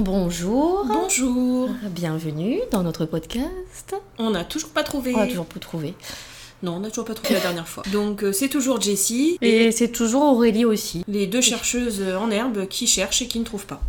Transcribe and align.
Bonjour. 0.00 0.86
Bonjour. 0.86 1.68
Bienvenue 1.90 2.60
dans 2.70 2.82
notre 2.82 3.04
podcast. 3.04 3.94
On 4.18 4.30
n'a 4.30 4.44
toujours 4.44 4.70
pas 4.70 4.82
trouvé. 4.82 5.14
On 5.14 5.18
a 5.20 5.26
toujours 5.26 5.44
pas 5.44 5.60
trouvé. 5.60 5.94
Non, 6.62 6.76
on 6.76 6.80
n'a 6.80 6.88
toujours 6.88 7.04
pas 7.04 7.12
trouvé 7.12 7.34
la 7.34 7.40
dernière 7.40 7.68
fois. 7.68 7.82
Donc 7.92 8.24
euh, 8.24 8.32
c'est 8.32 8.48
toujours 8.48 8.80
Jessie 8.80 9.36
Et 9.42 9.70
c'est 9.72 9.88
toujours 9.88 10.22
Aurélie 10.22 10.64
aussi. 10.64 11.04
les 11.06 11.26
deux 11.26 11.42
chercheuses 11.42 12.02
en 12.18 12.30
herbe 12.30 12.66
qui 12.66 12.86
cherchent 12.86 13.20
et 13.20 13.26
qui 13.26 13.40
ne 13.40 13.44
trouvent 13.44 13.66
pas. 13.66 13.82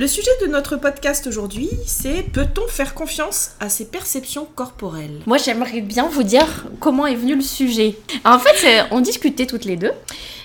Le 0.00 0.06
sujet 0.06 0.30
de 0.40 0.46
notre 0.46 0.76
podcast 0.76 1.26
aujourd'hui, 1.26 1.68
c'est 1.84 2.22
peut-on 2.22 2.66
faire 2.68 2.94
confiance 2.94 3.50
à 3.60 3.68
ses 3.68 3.84
perceptions 3.84 4.46
corporelles? 4.46 5.20
Moi, 5.26 5.36
j'aimerais 5.36 5.82
bien 5.82 6.08
vous 6.08 6.22
dire 6.22 6.64
comment 6.80 7.06
est 7.06 7.16
venu 7.16 7.34
le 7.34 7.42
sujet. 7.42 7.98
En 8.24 8.38
fait, 8.38 8.86
on 8.92 9.02
discutait 9.02 9.44
toutes 9.44 9.66
les 9.66 9.76
deux. 9.76 9.92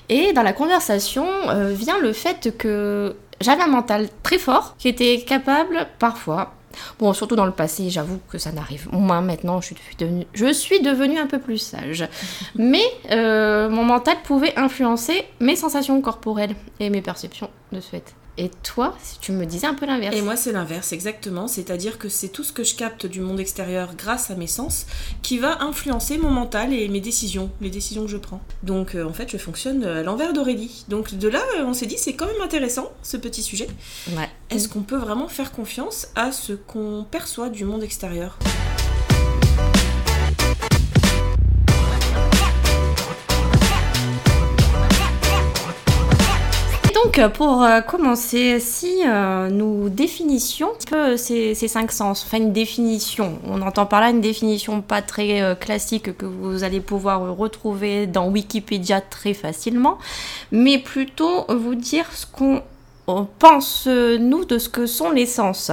Et 0.09 0.33
dans 0.33 0.43
la 0.43 0.51
conversation 0.51 1.25
euh, 1.47 1.71
vient 1.71 1.97
le 1.99 2.11
fait 2.11 2.53
que 2.57 3.15
j'avais 3.39 3.61
un 3.61 3.67
mental 3.67 4.09
très 4.23 4.39
fort 4.39 4.75
qui 4.77 4.89
était 4.89 5.23
capable 5.25 5.87
parfois. 5.99 6.53
Bon, 6.99 7.13
surtout 7.13 7.37
dans 7.37 7.45
le 7.45 7.53
passé, 7.53 7.89
j'avoue 7.89 8.19
que 8.29 8.37
ça 8.37 8.51
n'arrive. 8.51 8.89
Moi, 8.91 9.21
maintenant, 9.21 9.61
je 9.61 9.67
suis 9.67 9.95
devenue, 9.97 10.27
je 10.33 10.51
suis 10.51 10.81
devenue 10.81 11.17
un 11.17 11.27
peu 11.27 11.39
plus 11.39 11.59
sage. 11.59 12.05
Mais 12.55 12.83
euh, 13.11 13.69
mon 13.69 13.85
mental 13.85 14.17
pouvait 14.25 14.53
influencer 14.59 15.23
mes 15.39 15.55
sensations 15.55 16.01
corporelles 16.01 16.57
et 16.81 16.89
mes 16.89 17.01
perceptions 17.01 17.49
de 17.71 17.79
ce 17.79 17.91
fait. 17.91 18.15
Et 18.37 18.51
toi, 18.63 18.97
si 19.01 19.17
tu 19.19 19.31
me 19.31 19.45
disais 19.45 19.67
un 19.67 19.73
peu 19.73 19.85
l'inverse. 19.85 20.15
Et 20.15 20.21
moi, 20.21 20.35
c'est 20.35 20.51
l'inverse, 20.51 20.91
exactement. 20.91 21.47
C'est-à-dire 21.47 21.97
que 21.97 22.09
c'est 22.09 22.27
tout 22.27 22.43
ce 22.43 22.51
que 22.51 22.63
je 22.63 22.75
capte 22.75 23.05
du 23.05 23.21
monde 23.21 23.39
extérieur 23.39 23.95
grâce 23.95 24.29
à 24.29 24.35
mes 24.35 24.47
sens 24.47 24.87
qui 25.21 25.37
va 25.37 25.61
influencer 25.61 26.17
mon 26.17 26.31
mental 26.31 26.73
et 26.73 26.87
mes 26.89 26.99
décisions, 26.99 27.49
les 27.61 27.69
décisions 27.69 28.03
que 28.03 28.11
je 28.11 28.17
prends. 28.17 28.41
Donc, 28.63 28.95
euh, 28.95 29.07
en 29.07 29.13
fait, 29.13 29.31
je 29.31 29.37
fonctionne 29.37 29.83
à 29.85 30.03
l'envers 30.03 30.33
d'Aurélie. 30.33 30.85
Donc, 30.89 31.15
de 31.15 31.27
là, 31.29 31.41
euh, 31.57 31.63
on 31.65 31.73
s'est 31.73 31.85
dit, 31.85 31.97
c'est 31.97 32.13
quand 32.13 32.25
même 32.25 32.41
intéressant, 32.43 32.91
ce 33.03 33.15
petit 33.15 33.41
sujet. 33.41 33.67
Ouais. 34.17 34.29
Est-ce 34.49 34.67
qu'on 34.67 34.81
peut 34.81 34.97
vraiment 34.97 35.29
faire 35.29 35.51
confiance 35.51 36.07
à 36.15 36.31
ce 36.31 36.53
qu'on 36.53 37.05
perçoit 37.09 37.49
du 37.49 37.63
monde 37.63 37.83
extérieur? 37.83 38.37
Donc, 47.15 47.31
pour 47.33 47.63
euh, 47.63 47.81
commencer, 47.81 48.59
si 48.59 49.01
euh, 49.05 49.49
nous 49.49 49.89
définissions 49.89 50.69
un 50.69 50.89
peu 50.89 51.17
ces, 51.17 51.55
cinq 51.55 51.91
sens, 51.91 52.23
enfin 52.25 52.37
une 52.37 52.51
définition, 52.51 53.39
on 53.45 53.61
entend 53.61 53.85
par 53.85 54.01
là 54.01 54.09
une 54.09 54.21
définition 54.21 54.81
pas 54.81 55.01
très 55.01 55.41
euh, 55.41 55.55
classique 55.55 56.17
que 56.17 56.25
vous 56.25 56.63
allez 56.63 56.81
pouvoir 56.81 57.23
euh, 57.23 57.31
retrouver 57.31 58.05
dans 58.05 58.27
Wikipédia 58.29 59.01
très 59.01 59.33
facilement, 59.33 59.97
mais 60.51 60.77
plutôt 60.77 61.45
vous 61.47 61.75
dire 61.75 62.05
ce 62.13 62.25
qu'on 62.25 62.61
on 63.07 63.25
pense, 63.25 63.85
euh, 63.87 64.17
nous, 64.17 64.45
de 64.45 64.57
ce 64.57 64.69
que 64.69 64.85
sont 64.85 65.11
les 65.11 65.25
sens. 65.25 65.71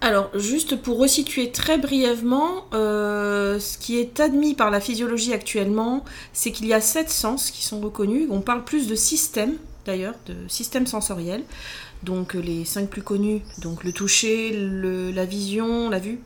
Alors, 0.00 0.28
juste 0.34 0.76
pour 0.76 0.98
resituer 0.98 1.52
très 1.52 1.78
brièvement, 1.78 2.64
euh, 2.74 3.58
ce 3.58 3.78
qui 3.78 3.98
est 3.98 4.20
admis 4.20 4.54
par 4.54 4.70
la 4.70 4.80
physiologie 4.80 5.32
actuellement, 5.32 6.04
c'est 6.32 6.52
qu'il 6.52 6.66
y 6.66 6.74
a 6.74 6.80
sept 6.80 7.08
sens 7.08 7.50
qui 7.50 7.64
sont 7.64 7.80
reconnus. 7.80 8.28
On 8.30 8.40
parle 8.40 8.64
plus 8.64 8.88
de 8.88 8.94
systèmes, 8.94 9.54
d'ailleurs, 9.86 10.14
de 10.26 10.34
systèmes 10.48 10.86
sensoriels. 10.86 11.44
Donc, 12.02 12.34
euh, 12.34 12.40
les 12.40 12.64
cinq 12.64 12.90
plus 12.90 13.02
connus, 13.02 13.40
donc 13.58 13.84
le 13.84 13.92
toucher, 13.92 14.52
la 14.52 15.24
vision, 15.24 15.88
la 15.88 15.98
vue, 15.98 16.20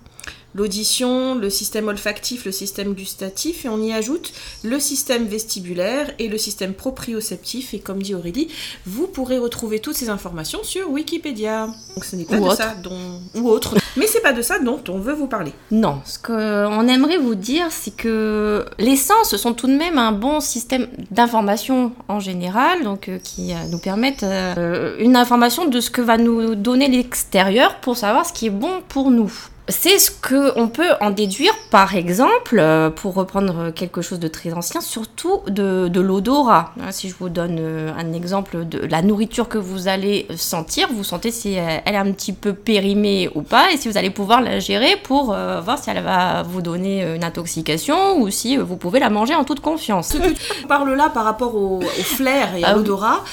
l'audition, 0.54 1.34
le 1.34 1.50
système 1.50 1.88
olfactif, 1.88 2.44
le 2.44 2.52
système 2.52 2.94
gustatif, 2.94 3.64
et 3.64 3.68
on 3.68 3.80
y 3.82 3.92
ajoute 3.92 4.32
le 4.62 4.80
système 4.80 5.26
vestibulaire 5.26 6.10
et 6.18 6.28
le 6.28 6.38
système 6.38 6.74
proprioceptif. 6.74 7.74
Et 7.74 7.78
comme 7.78 8.02
dit 8.02 8.14
Aurélie, 8.14 8.48
vous 8.86 9.06
pourrez 9.06 9.38
retrouver 9.38 9.80
toutes 9.80 9.96
ces 9.96 10.08
informations 10.08 10.60
sur 10.62 10.90
Wikipédia. 10.90 11.66
Donc 11.94 12.04
ce 12.04 12.16
n'est 12.16 12.24
pas 12.24 12.36
Ou 12.36 12.40
de 12.40 12.44
autre. 12.46 12.56
ça 12.56 12.74
dont 12.82 13.20
ou 13.36 13.48
autre, 13.48 13.76
mais 13.96 14.06
c'est 14.06 14.20
pas 14.20 14.32
de 14.32 14.42
ça 14.42 14.58
dont 14.58 14.80
on 14.88 14.98
veut 14.98 15.14
vous 15.14 15.26
parler. 15.26 15.52
Non, 15.70 16.00
ce 16.04 16.18
qu'on 16.18 16.88
aimerait 16.88 17.18
vous 17.18 17.34
dire, 17.34 17.66
c'est 17.70 17.94
que 17.94 18.64
les 18.78 18.96
sens 18.96 19.36
sont 19.36 19.54
tout 19.54 19.66
de 19.66 19.76
même 19.76 19.98
un 19.98 20.12
bon 20.12 20.40
système 20.40 20.88
d'information 21.10 21.92
en 22.08 22.20
général, 22.20 22.82
donc 22.84 23.08
euh, 23.08 23.18
qui 23.18 23.52
euh, 23.52 23.56
nous 23.70 23.78
permettent 23.78 24.22
euh, 24.22 24.96
une 24.98 25.16
information 25.16 25.66
de 25.66 25.80
ce 25.80 25.90
que 25.90 26.00
va 26.00 26.18
nous 26.18 26.54
donner 26.54 26.88
l'extérieur 26.88 27.76
pour 27.80 27.96
savoir 27.96 28.26
ce 28.26 28.32
qui 28.32 28.46
est 28.46 28.50
bon 28.50 28.82
pour 28.88 29.10
nous. 29.10 29.32
C'est 29.70 29.98
ce 29.98 30.10
que 30.10 30.52
on 30.58 30.68
peut 30.68 30.90
en 31.00 31.10
déduire, 31.10 31.52
par 31.70 31.94
exemple, 31.94 32.58
euh, 32.58 32.90
pour 32.90 33.14
reprendre 33.14 33.70
quelque 33.70 34.02
chose 34.02 34.18
de 34.18 34.28
très 34.28 34.52
ancien, 34.52 34.80
surtout 34.80 35.40
de, 35.46 35.88
de 35.88 36.00
l'odorat. 36.00 36.72
Hein, 36.80 36.92
Si 36.92 37.08
je 37.08 37.14
vous 37.18 37.28
donne 37.28 37.56
euh, 37.58 37.92
un 37.96 38.12
exemple 38.12 38.66
de 38.66 38.78
la 38.78 39.02
nourriture 39.02 39.48
que 39.48 39.58
vous 39.58 39.88
allez 39.88 40.26
sentir, 40.36 40.88
vous 40.92 41.04
sentez 41.04 41.30
si 41.30 41.58
euh, 41.58 41.78
elle 41.84 41.94
est 41.94 41.98
un 41.98 42.10
petit 42.12 42.32
peu 42.32 42.52
périmée 42.52 43.30
ou 43.34 43.42
pas, 43.42 43.70
et 43.72 43.76
si 43.76 43.88
vous 43.88 43.96
allez 43.96 44.10
pouvoir 44.10 44.40
la 44.40 44.58
gérer 44.60 44.96
pour 45.02 45.26
voir 45.26 45.78
si 45.82 45.90
elle 45.90 46.02
va 46.02 46.42
vous 46.42 46.62
donner 46.62 47.14
une 47.14 47.24
intoxication 47.24 48.18
ou 48.20 48.30
si 48.30 48.56
vous 48.56 48.76
pouvez 48.76 48.98
la 49.00 49.10
manger 49.10 49.34
en 49.34 49.44
toute 49.44 49.60
confiance. 49.60 50.08
Ce 50.08 50.18
que 50.18 50.28
tu 50.32 50.66
parles 50.66 50.92
là 50.94 51.08
par 51.10 51.24
rapport 51.24 51.54
au, 51.54 51.78
au 51.78 52.02
flair 52.02 52.54
et 52.56 52.64
à 52.64 52.68
Ah 52.70 52.74
l'odorat, 52.74 53.24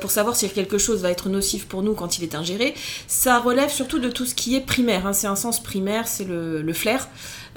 pour 0.00 0.10
savoir 0.10 0.36
si 0.36 0.48
quelque 0.50 0.78
chose 0.78 1.02
va 1.02 1.10
être 1.10 1.28
nocif 1.28 1.66
pour 1.66 1.82
nous 1.82 1.94
quand 1.94 2.18
il 2.18 2.24
est 2.24 2.34
ingéré, 2.34 2.74
ça 3.06 3.38
relève 3.38 3.70
surtout 3.70 3.98
de 3.98 4.08
tout 4.08 4.24
ce 4.26 4.34
qui 4.34 4.56
est 4.56 4.60
primaire. 4.60 5.06
hein. 5.06 5.12
C'est 5.12 5.26
un 5.26 5.36
sens 5.36 5.60
primaire, 5.62 5.81
c'est 6.04 6.26
le, 6.26 6.72
flair. 6.72 7.08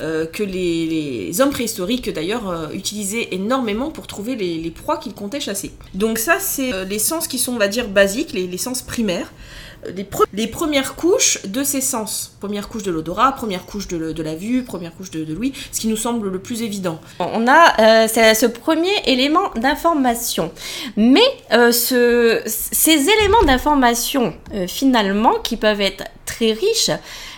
euh, 0.02 0.26
que 0.26 0.44
les, 0.44 1.42
hommes 1.42 1.52
préhistoriques 1.52 2.10
d'ailleurs 2.10 2.50
euh, 2.50 2.68
utilisaient 2.74 3.30
énormément 3.32 3.92
pour 3.92 4.08
trouver 4.08 4.36
les, 4.36 4.72
proies 4.72 4.98
qu'ils 4.98 5.14
comptaient 5.14 5.40
chasser. 5.40 5.72
Donc 5.94 6.18
ça 6.18 6.38
c'est 6.40 6.74
euh, 6.74 6.84
les 6.84 7.00
sens 7.00 7.28
qui 7.28 7.40
sont 7.40 7.54
on 7.54 7.58
va 7.58 7.68
dire 7.68 7.88
basiques, 7.88 8.34
les, 8.34 8.48
les 8.48 8.58
sens 8.58 8.82
primaires, 8.82 9.32
les, 9.96 10.04
pre- 10.04 10.26
les 10.34 10.48
premières 10.48 10.96
couches 10.96 11.46
de 11.46 11.64
ces 11.64 11.82
sens. 11.82 12.36
Première 12.40 12.68
couche 12.68 12.84
de 12.84 12.92
l'odorat, 12.92 13.32
première 13.34 13.66
couche 13.66 13.88
de, 13.88 14.22
la 14.24 14.36
vue, 14.36 14.64
première 14.64 14.94
couche 14.96 15.12
de, 15.12 15.34
l'ouïe, 15.34 15.54
ce 15.72 15.80
qui 15.80 15.88
nous 15.88 15.98
semble 15.98 16.30
le 16.30 16.40
plus 16.40 16.62
évident. 16.62 17.00
On 17.20 17.48
a 17.48 18.04
euh, 18.04 18.08
ce 18.08 18.46
premier 18.46 18.94
élément 19.06 19.50
d'information. 19.56 20.52
Mais 20.98 21.26
euh, 21.52 21.72
ce- 21.72 22.42
ces 22.46 23.10
éléments 23.10 23.44
d'information, 23.46 24.34
euh, 24.54 24.68
finalement, 24.68 25.34
qui 25.44 25.58
peuvent 25.58 25.82
être 25.82 26.04
très 26.26 26.54
riches, 26.54 26.92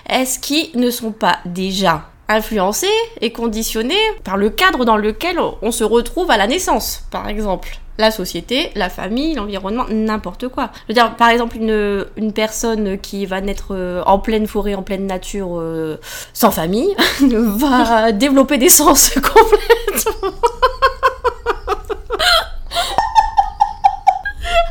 est-ce 0.10 0.40
qu'ils 0.40 0.70
ne 0.80 0.90
sont 0.92 1.12
pas 1.12 1.40
déjà 1.46 2.10
influencés 2.30 2.88
et 3.22 3.32
conditionnés 3.32 3.96
par 4.24 4.38
le 4.38 4.50
cadre 4.50 4.86
dans 4.86 4.98
lequel 4.98 5.40
on 5.62 5.72
se 5.72 5.84
retrouve 5.84 6.32
à 6.32 6.38
la 6.38 6.48
naissance, 6.48 7.06
par 7.12 7.28
exemple 7.28 7.80
la 7.98 8.12
société, 8.12 8.72
la 8.76 8.90
famille, 8.90 9.34
l'environnement, 9.34 9.86
n'importe 9.90 10.48
quoi. 10.50 10.70
Je 10.84 10.90
veux 10.90 10.94
dire, 10.94 11.16
par 11.16 11.30
exemple, 11.30 11.58
une, 11.58 12.06
une 12.16 12.32
personne 12.32 13.00
qui 13.00 13.26
va 13.26 13.42
naître 13.42 13.70
euh, 13.72 14.04
en 14.06 14.20
pleine 14.20 14.46
forêt, 14.48 14.76
en 14.76 14.84
pleine 14.84 15.08
nature, 15.08 15.60
euh, 15.60 16.00
sans 16.34 16.52
famille, 16.52 16.96
va 17.22 18.12
développer 18.12 18.58
des 18.58 18.70
sens 18.70 19.10
complètement. 19.16 20.32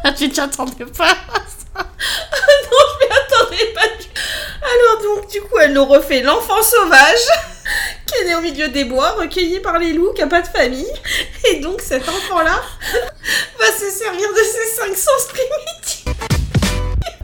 ah, 0.04 0.12
tu 0.12 0.28
t'attendais 0.28 0.84
pas 0.96 1.16
Alors 3.48 5.02
donc, 5.02 5.30
du 5.30 5.40
coup, 5.42 5.58
elle 5.60 5.72
nous 5.72 5.84
refait 5.84 6.22
l'enfant 6.22 6.62
sauvage 6.62 7.26
qui 8.06 8.14
est 8.22 8.24
né 8.26 8.34
au 8.34 8.40
milieu 8.40 8.68
des 8.68 8.84
bois, 8.84 9.12
recueilli 9.12 9.60
par 9.60 9.78
les 9.78 9.92
loups, 9.92 10.12
qui 10.14 10.22
a 10.22 10.26
pas 10.26 10.42
de 10.42 10.48
famille. 10.48 10.92
Et 11.50 11.60
donc, 11.60 11.80
cet 11.80 12.08
enfant-là 12.08 12.60
va 13.58 13.66
se 13.66 13.90
servir 13.90 14.28
de 14.32 14.42
ses 14.42 14.76
cinq 14.76 14.96
sens 14.96 15.28
primitifs. 15.28 16.04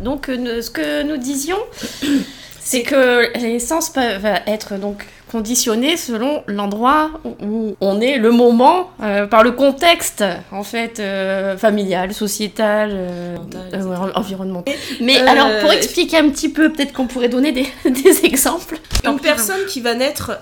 Donc, 0.01 0.29
euh, 0.29 0.61
ce 0.63 0.71
que 0.71 1.03
nous 1.03 1.17
disions, 1.17 1.65
c'est 2.61 2.83
que 2.83 3.37
les 3.39 3.59
sens 3.59 3.91
peuvent 3.91 4.27
être 4.47 4.77
donc 4.77 5.07
conditionnés 5.33 5.97
selon 5.97 6.45
l'endroit 6.47 7.11
où 7.41 7.75
on 7.81 8.01
est, 8.03 8.19
le 8.19 8.31
moment, 8.31 8.91
euh, 9.03 9.27
par 9.27 9.43
le 9.43 9.53
contexte, 9.53 10.23
en 10.51 10.63
fait, 10.63 11.01
euh, 11.01 11.57
familial, 11.57 12.13
sociétal, 12.13 12.91
euh, 12.93 13.37
euh, 13.73 14.13
environnemental. 14.15 14.75
Mais 15.01 15.17
alors, 15.17 15.49
pour 15.63 15.73
expliquer 15.73 16.19
un 16.19 16.29
petit 16.29 16.51
peu, 16.51 16.71
peut-être 16.71 16.93
qu'on 16.93 17.07
pourrait 17.07 17.31
donner 17.31 17.53
des, 17.53 17.67
des 17.91 18.27
exemples. 18.27 18.79
Une 19.05 19.19
personne 19.19 19.65
qui 19.67 19.81
va 19.81 19.95
naître 19.95 20.39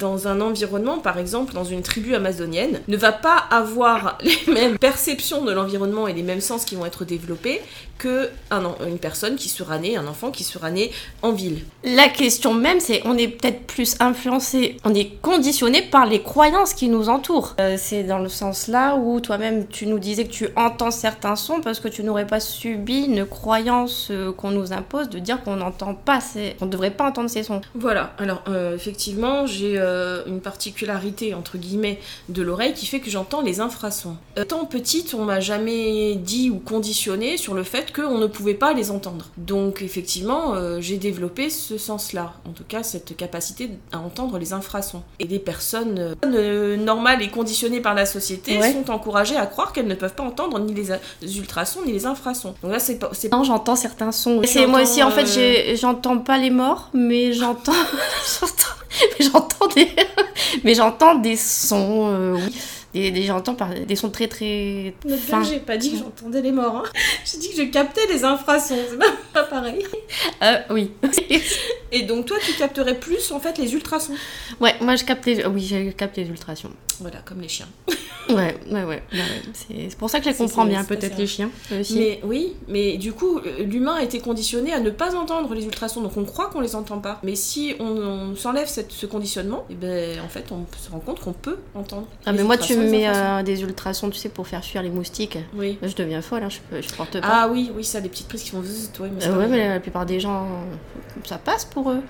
dans 0.00 0.26
un 0.26 0.40
environnement, 0.40 0.98
par 0.98 1.18
exemple 1.18 1.52
dans 1.52 1.64
une 1.64 1.82
tribu 1.82 2.14
amazonienne, 2.14 2.80
ne 2.88 2.96
va 2.96 3.12
pas 3.12 3.36
avoir 3.50 4.18
les 4.22 4.52
mêmes 4.52 4.78
perceptions 4.78 5.44
de 5.44 5.52
l'environnement 5.52 6.08
et 6.08 6.14
les 6.14 6.22
mêmes 6.22 6.40
sens 6.40 6.64
qui 6.64 6.76
vont 6.76 6.86
être 6.86 7.04
développés 7.04 7.60
que 7.98 8.30
un 8.50 8.62
une 8.86 8.98
personne 8.98 9.36
qui 9.36 9.48
sera 9.48 9.78
née, 9.78 9.96
un 9.96 10.06
enfant 10.06 10.30
qui 10.30 10.44
sera 10.44 10.70
né 10.70 10.92
en 11.22 11.32
ville. 11.32 11.60
La 11.84 12.08
question 12.08 12.54
même, 12.54 12.80
c'est 12.80 13.02
on 13.04 13.16
est 13.18 13.28
peut-être 13.28 13.66
plus 13.66 13.96
influencé, 14.00 14.76
on 14.84 14.94
est 14.94 15.20
conditionné 15.20 15.82
par 15.82 16.06
les 16.06 16.22
croyances 16.22 16.74
qui 16.74 16.88
nous 16.88 17.08
entourent. 17.08 17.54
Euh, 17.60 17.76
c'est 17.78 18.02
dans 18.02 18.18
le 18.18 18.28
sens 18.28 18.68
là 18.68 18.96
où 18.96 19.20
toi-même 19.20 19.66
tu 19.66 19.86
nous 19.86 19.98
disais 19.98 20.24
que 20.24 20.32
tu 20.32 20.48
entends 20.56 20.90
certains 20.90 21.36
sons 21.36 21.60
parce 21.60 21.80
que 21.80 21.88
tu 21.88 22.02
n'aurais 22.02 22.26
pas 22.26 22.40
subi 22.40 23.04
une 23.04 23.26
croyance 23.26 24.08
euh, 24.10 24.32
qu'on 24.32 24.50
nous 24.50 24.72
impose 24.72 25.08
de 25.08 25.18
dire 25.18 25.42
qu'on 25.42 25.56
n'entend 25.56 25.94
pas, 25.94 26.20
ces... 26.20 26.56
on 26.60 26.66
ne 26.66 26.70
devrait 26.70 26.90
pas 26.90 27.08
entendre 27.08 27.30
ces 27.30 27.42
sons. 27.42 27.60
Voilà, 27.74 28.14
alors 28.18 28.42
euh, 28.48 28.74
effectivement 28.74 29.46
j'ai 29.46 29.78
une 30.26 30.40
particularité 30.40 31.34
entre 31.34 31.58
guillemets 31.58 31.98
de 32.28 32.42
l'oreille 32.42 32.74
qui 32.74 32.86
fait 32.86 33.00
que 33.00 33.10
j'entends 33.10 33.40
les 33.40 33.60
infrasons. 33.60 34.16
tant 34.48 34.64
petite 34.64 35.14
on 35.14 35.24
m'a 35.24 35.40
jamais 35.40 36.14
dit 36.16 36.50
ou 36.50 36.58
conditionné 36.58 37.36
sur 37.36 37.54
le 37.54 37.62
fait 37.62 37.92
qu'on 37.92 38.18
ne 38.18 38.26
pouvait 38.26 38.54
pas 38.54 38.72
les 38.72 38.90
entendre. 38.90 39.26
Donc 39.36 39.82
effectivement 39.82 40.54
j'ai 40.80 40.96
développé 40.96 41.50
ce 41.50 41.78
sens-là, 41.78 42.34
en 42.46 42.52
tout 42.52 42.64
cas 42.64 42.82
cette 42.82 43.16
capacité 43.16 43.70
à 43.92 43.98
entendre 43.98 44.38
les 44.38 44.52
infrasons. 44.52 45.02
Et 45.18 45.26
les 45.26 45.38
personnes 45.38 46.16
euh, 46.24 46.76
normales 46.76 47.22
et 47.22 47.28
conditionnées 47.28 47.80
par 47.80 47.94
la 47.94 48.06
société 48.06 48.60
sont 48.72 48.90
encouragées 48.90 49.36
à 49.36 49.46
croire 49.46 49.72
qu'elles 49.72 49.86
ne 49.86 49.94
peuvent 49.94 50.14
pas 50.14 50.22
entendre 50.22 50.58
ni 50.58 50.74
les, 50.74 51.38
ultrasons 51.38 51.80
ni 51.84 51.92
les 51.92 52.06
infrasons. 52.06 52.54
Donc 52.62 52.72
là, 52.72 52.78
c'est 52.78 52.98
pas. 52.98 53.10
Non, 53.32 53.44
j'entends 53.44 53.76
certains 53.76 54.12
sons. 54.12 54.40
C'est 54.44 54.66
moi 54.66 54.82
aussi, 54.82 55.02
en 55.02 55.10
fait, 55.10 55.26
euh, 55.38 55.76
j'entends 55.76 56.18
pas 56.18 56.38
les 56.38 56.50
morts, 56.50 56.90
mais 56.92 57.32
j'entends. 57.32 57.72
j'entends 59.20 59.66
des. 59.74 59.88
mais 60.64 60.74
j'entends 60.74 61.14
des 61.14 61.36
sons, 61.36 62.10
euh, 62.12 62.36
oui 62.36 62.54
des, 63.10 63.22
j'entends 63.22 63.54
par 63.54 63.74
des 63.74 63.96
sons 63.96 64.10
très 64.10 64.28
très. 64.28 64.94
Enfin... 65.10 65.42
J'ai 65.42 65.60
pas 65.60 65.76
dit 65.76 65.92
que 65.92 65.98
j'entendais 65.98 66.42
les 66.42 66.52
morts. 66.52 66.84
Hein. 66.84 66.90
J'ai 67.24 67.38
dit 67.38 67.50
que 67.50 67.56
je 67.56 67.62
captais 67.64 68.06
les 68.08 68.24
infrasons. 68.24 68.76
C'est 68.90 68.98
pas 69.32 69.44
pareil. 69.44 69.84
Euh, 70.42 70.58
oui. 70.70 70.92
Et 71.92 72.02
donc 72.02 72.26
toi, 72.26 72.36
tu 72.44 72.52
capterais 72.52 72.94
plus 72.94 73.32
en 73.32 73.40
fait 73.40 73.58
les 73.58 73.74
ultrasons? 73.74 74.14
Ouais, 74.60 74.74
moi 74.80 74.94
je 74.94 75.04
capte 75.04 75.26
les, 75.26 75.44
oui, 75.46 75.66
je 75.66 75.90
capte 75.90 76.16
les 76.16 76.28
ultrasons. 76.28 76.70
Voilà, 77.00 77.18
comme 77.24 77.40
les 77.40 77.48
chiens. 77.48 77.68
Ouais, 78.30 78.56
ouais, 78.70 78.84
ouais. 78.84 79.02
C'est 79.52 79.96
pour 79.96 80.10
ça 80.10 80.18
que 80.18 80.24
je 80.24 80.30
les 80.30 80.36
comprends 80.36 80.64
bien, 80.64 80.84
peut-être 80.84 81.18
les 81.18 81.26
chiens 81.26 81.50
aussi. 81.78 81.98
Mais 81.98 82.20
oui, 82.24 82.54
mais 82.68 82.96
du 82.96 83.12
coup, 83.12 83.40
l'humain 83.58 83.94
a 83.94 84.02
été 84.02 84.20
conditionné 84.20 84.72
à 84.72 84.80
ne 84.80 84.90
pas 84.90 85.14
entendre 85.14 85.54
les 85.54 85.64
ultrasons, 85.64 86.02
donc 86.02 86.16
on 86.16 86.24
croit 86.24 86.46
qu'on 86.46 86.60
les 86.60 86.74
entend 86.74 86.98
pas. 86.98 87.18
Mais 87.22 87.34
si 87.34 87.74
on, 87.80 88.34
s'enlève 88.36 88.68
ce 88.68 89.06
conditionnement, 89.06 89.64
et 89.70 89.72
eh 89.72 89.74
ben 89.74 90.20
en 90.24 90.28
fait, 90.28 90.46
on 90.52 90.66
se 90.78 90.90
rend 90.90 91.00
compte 91.00 91.20
qu'on 91.20 91.32
peut 91.32 91.58
entendre. 91.74 92.06
Ah, 92.26 92.32
mais 92.32 92.42
moi, 92.42 92.56
tu 92.56 92.76
me 92.76 92.88
mets 92.88 93.08
euh, 93.08 93.42
des 93.42 93.62
ultrasons, 93.62 94.10
tu 94.10 94.18
sais, 94.18 94.28
pour 94.28 94.46
faire 94.46 94.64
fuir 94.64 94.82
les 94.82 94.90
moustiques. 94.90 95.38
Oui. 95.54 95.78
Je 95.82 95.94
deviens 95.94 96.22
folle, 96.22 96.44
hein, 96.44 96.48
je, 96.48 96.80
je 96.80 96.94
porte 96.94 97.20
pas. 97.20 97.28
Ah 97.28 97.48
oui, 97.50 97.70
oui, 97.74 97.84
ça, 97.84 98.00
des 98.00 98.08
petites 98.08 98.28
prises 98.28 98.42
qui 98.42 98.50
font. 98.50 98.58
Ouais, 98.58 99.10
mais, 99.14 99.26
euh, 99.26 99.38
ouais, 99.38 99.46
mais 99.48 99.68
la 99.68 99.80
plupart 99.80 100.06
des 100.06 100.20
gens, 100.20 100.48
ça 101.24 101.38
passe 101.38 101.64
pour 101.64 101.90
eux. 101.90 102.02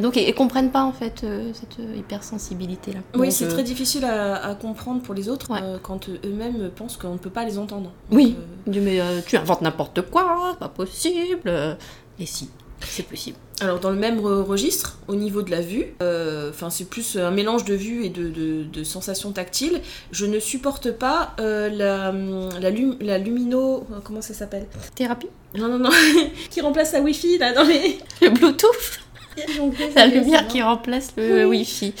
Donc, 0.00 0.16
ils, 0.16 0.34
comprennent 0.34 0.70
pas 0.70 0.84
en 0.84 0.92
fait 0.92 1.22
euh, 1.24 1.52
cette 1.52 1.78
hypersensibilité 1.96 2.92
là. 2.92 3.00
Oui, 3.14 3.30
c'est 3.32 3.48
très 3.48 3.62
difficile 3.62 4.04
à, 4.04 4.54
comprendre 4.60 5.02
pour 5.02 5.14
les 5.14 5.28
autres 5.28 5.50
quand 5.82 6.08
eux-mêmes 6.08 6.70
pensent 6.74 6.96
qu'on 6.96 7.12
ne 7.12 7.18
peut 7.18 7.30
pas 7.30 7.44
les 7.44 7.58
entendre. 7.58 7.92
oui, 8.10 8.36
mais 8.66 9.00
tu 9.26 9.36
inventes 9.36 9.62
n'importe 9.62 10.02
quoi, 10.02 10.56
pas 10.58 10.68
possible. 10.68 11.76
Et 12.18 12.26
si, 12.26 12.48
c'est 12.80 13.02
possible. 13.02 13.36
Alors 13.60 13.78
dans 13.78 13.90
le 13.90 13.96
même 13.96 14.20
registre, 14.20 14.98
au 15.06 15.14
niveau 15.14 15.42
de 15.42 15.50
la 15.50 15.60
vue, 15.60 15.94
euh, 16.02 16.50
enfin 16.50 16.70
c'est 16.70 16.88
plus 16.88 17.16
un 17.16 17.30
mélange 17.30 17.64
de 17.64 17.74
vue 17.74 18.04
et 18.04 18.10
de, 18.10 18.84
sensations 18.84 19.32
tactiles, 19.32 19.80
je 20.10 20.26
ne 20.26 20.38
supporte 20.38 20.90
pas 20.90 21.34
euh, 21.40 21.68
la, 21.70 22.12
la, 22.60 23.18
lumino... 23.18 23.86
Comment 24.04 24.20
ça 24.20 24.34
s'appelle? 24.34 24.66
Thérapie? 24.94 25.28
Non, 25.56 25.68
non, 25.68 25.78
non, 25.78 25.90
qui 26.50 26.60
remplace 26.60 26.92
la 26.92 27.00
Wi-Fi 27.00 27.38
là 27.38 27.52
dans 27.52 27.62
les... 27.62 27.98
Le 28.20 28.30
Bluetooth? 28.30 29.00
la 29.96 30.06
lumière 30.06 30.46
qui 30.48 30.62
remplace 30.62 31.12
le 31.16 31.46
Wi-Fi. 31.46 31.94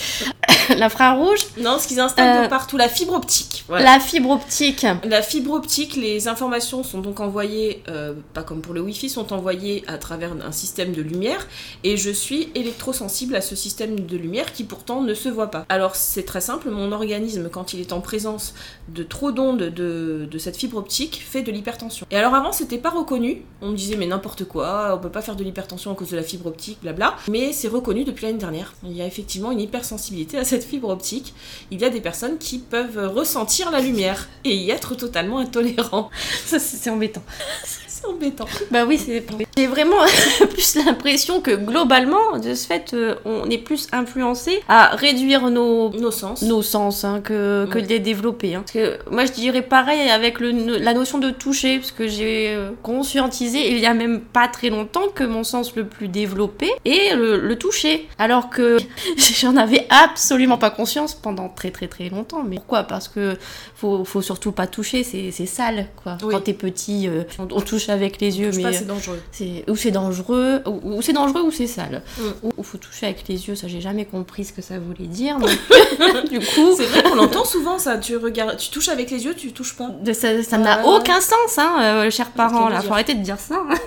L'infrarouge 0.78 1.40
Non, 1.58 1.78
ce 1.78 1.88
qu'ils 1.88 2.00
installent 2.00 2.42
de 2.42 2.46
euh, 2.46 2.48
partout, 2.48 2.76
la 2.76 2.88
fibre 2.88 3.14
optique. 3.14 3.64
La 3.68 4.00
fibre 4.00 4.30
optique. 4.30 4.86
La 5.04 5.22
fibre 5.22 5.52
optique, 5.52 5.96
les 5.96 6.28
informations 6.28 6.82
sont 6.82 7.00
donc 7.00 7.20
envoyées, 7.20 7.82
euh, 7.88 8.14
pas 8.32 8.42
comme 8.42 8.60
pour 8.60 8.74
le 8.74 8.80
Wi-Fi, 8.80 9.08
sont 9.08 9.32
envoyées 9.32 9.84
à 9.86 9.98
travers 9.98 10.32
un 10.32 10.52
système 10.52 10.92
de 10.92 11.02
lumière 11.02 11.46
et 11.82 11.96
je 11.96 12.10
suis 12.10 12.48
électrosensible 12.54 13.36
à 13.36 13.40
ce 13.40 13.56
système 13.56 14.00
de 14.00 14.16
lumière 14.16 14.52
qui 14.52 14.64
pourtant 14.64 15.02
ne 15.02 15.14
se 15.14 15.28
voit 15.28 15.50
pas. 15.50 15.66
Alors 15.68 15.96
c'est 15.96 16.24
très 16.24 16.40
simple, 16.40 16.70
mon 16.70 16.92
organisme, 16.92 17.48
quand 17.50 17.72
il 17.72 17.80
est 17.80 17.92
en 17.92 18.00
présence 18.00 18.54
de 18.88 19.02
trop 19.02 19.32
d'ondes 19.32 19.58
de, 19.58 20.28
de, 20.30 20.38
cette 20.38 20.56
fibre 20.56 20.78
optique, 20.78 21.22
fait 21.26 21.42
de 21.42 21.52
l'hypertension. 21.52 22.06
Et 22.10 22.16
alors 22.16 22.34
avant, 22.34 22.52
c'était 22.52 22.78
pas 22.78 22.90
reconnu. 22.90 23.42
On 23.60 23.70
me 23.70 23.76
disait, 23.76 23.96
mais 23.96 24.06
n'importe 24.06 24.44
quoi, 24.44 24.94
on 24.94 24.98
peut 24.98 25.10
pas 25.10 25.22
faire 25.22 25.36
de 25.36 25.44
l'hypertension 25.44 25.92
à 25.92 25.94
cause 25.94 26.10
de 26.10 26.16
la 26.16 26.22
fibre 26.22 26.46
optique, 26.46 26.78
blabla 26.82 27.16
mais 27.28 27.52
c'est 27.52 27.68
reconnu 27.68 28.04
depuis 28.04 28.26
l'année 28.26 28.38
dernière. 28.38 28.74
Il 28.84 28.92
y 28.92 29.02
a 29.02 29.06
effectivement 29.06 29.50
une 29.50 29.60
hypersensibilité 29.60 30.38
à 30.38 30.44
cette 30.44 30.64
fibre 30.64 30.88
optique. 30.88 31.34
Il 31.70 31.80
y 31.80 31.84
a 31.84 31.90
des 31.90 32.00
personnes 32.00 32.38
qui 32.38 32.58
peuvent 32.58 33.10
ressentir 33.14 33.70
la 33.70 33.80
lumière 33.80 34.28
et 34.44 34.54
y 34.54 34.70
être 34.70 34.94
totalement 34.94 35.38
intolérants. 35.38 36.10
Ça, 36.44 36.58
c'est 36.58 36.90
embêtant 36.90 37.22
embêtant. 38.06 38.46
Bah 38.70 38.84
oui, 38.86 38.98
c'est 38.98 39.20
J'ai 39.56 39.66
vraiment 39.68 40.02
plus 40.50 40.76
l'impression 40.76 41.40
que 41.40 41.52
globalement, 41.52 42.38
de 42.38 42.54
ce 42.54 42.66
fait, 42.66 42.92
euh, 42.92 43.14
on 43.24 43.48
est 43.48 43.58
plus 43.58 43.86
influencé 43.92 44.60
à 44.68 44.96
réduire 44.96 45.48
nos, 45.50 45.90
nos 45.90 46.10
sens, 46.10 46.42
nos 46.42 46.62
sens 46.62 47.04
hein, 47.04 47.20
que, 47.22 47.66
que 47.70 47.78
de 47.78 47.86
les 47.86 48.00
développer. 48.00 48.54
Hein. 48.54 48.64
Parce 48.66 48.72
que 48.72 48.98
moi, 49.10 49.26
je 49.26 49.32
dirais 49.32 49.62
pareil 49.62 50.08
avec 50.10 50.40
le, 50.40 50.78
la 50.78 50.92
notion 50.92 51.18
de 51.18 51.30
toucher, 51.30 51.78
parce 51.78 51.92
que 51.92 52.08
j'ai 52.08 52.48
euh, 52.48 52.70
conscientisé 52.82 53.70
il 53.70 53.78
y 53.78 53.86
a 53.86 53.94
même 53.94 54.20
pas 54.20 54.48
très 54.48 54.70
longtemps 54.70 55.08
que 55.14 55.22
mon 55.22 55.44
sens 55.44 55.76
le 55.76 55.86
plus 55.86 56.08
développé 56.08 56.70
est 56.84 57.14
le, 57.14 57.54
toucher. 57.54 58.08
Alors 58.18 58.50
que 58.50 58.78
j'en 59.16 59.56
avais 59.56 59.86
absolument 59.88 60.58
pas 60.58 60.70
conscience 60.70 61.14
pendant 61.14 61.48
très 61.48 61.70
très 61.70 61.86
très 61.86 62.08
longtemps. 62.08 62.42
Mais 62.42 62.56
pourquoi? 62.56 62.82
Parce 62.82 63.06
que 63.06 63.36
faut, 63.76 64.04
faut 64.04 64.22
surtout 64.22 64.50
pas 64.50 64.66
toucher, 64.66 65.04
c'est 65.04 65.46
sale. 65.46 65.86
Quoi. 66.02 66.18
Quand 66.20 66.40
t'es 66.40 66.52
petit, 66.54 67.06
euh, 67.08 67.22
on, 67.38 67.46
on 67.52 67.60
touche 67.60 67.88
avec 67.88 68.20
les 68.20 68.40
yeux, 68.40 68.50
mais 68.52 68.72
c'est 68.72 68.86
dangereux. 68.86 69.20
Ou 69.68 69.76
c'est 69.76 69.90
dangereux, 69.90 70.62
ou, 70.66 71.02
c'est 71.02 71.12
dangereux 71.12 71.42
ou 71.42 71.50
c'est 71.50 71.66
sale. 71.66 72.02
Mm. 72.18 72.48
Ou 72.56 72.62
faut 72.62 72.78
toucher 72.78 73.06
avec 73.06 73.26
les 73.28 73.48
yeux, 73.48 73.54
ça 73.54 73.68
j'ai 73.68 73.80
jamais 73.80 74.04
compris 74.04 74.44
ce 74.44 74.52
que 74.52 74.62
ça 74.62 74.78
voulait 74.78 75.08
dire. 75.08 75.38
du 76.30 76.38
coup, 76.38 76.74
c'est 76.76 76.86
vrai 76.86 77.02
qu'on 77.02 77.18
entend 77.18 77.44
souvent 77.44 77.78
ça. 77.78 77.98
Tu 77.98 78.16
regardes, 78.16 78.56
tu 78.56 78.70
touches 78.70 78.88
avec 78.88 79.10
les 79.10 79.24
yeux, 79.24 79.34
tu 79.34 79.52
touches 79.52 79.76
pas. 79.76 79.90
ça 80.12 80.58
n'a 80.58 80.86
aucun 80.86 81.20
sens, 81.20 81.58
hein, 81.58 81.76
euh, 81.80 82.10
chers 82.10 82.30
parents. 82.30 82.68
Là, 82.68 82.80
faut 82.80 82.92
arrêter 82.92 83.14
de 83.14 83.22
dire 83.22 83.38
ça. 83.38 83.62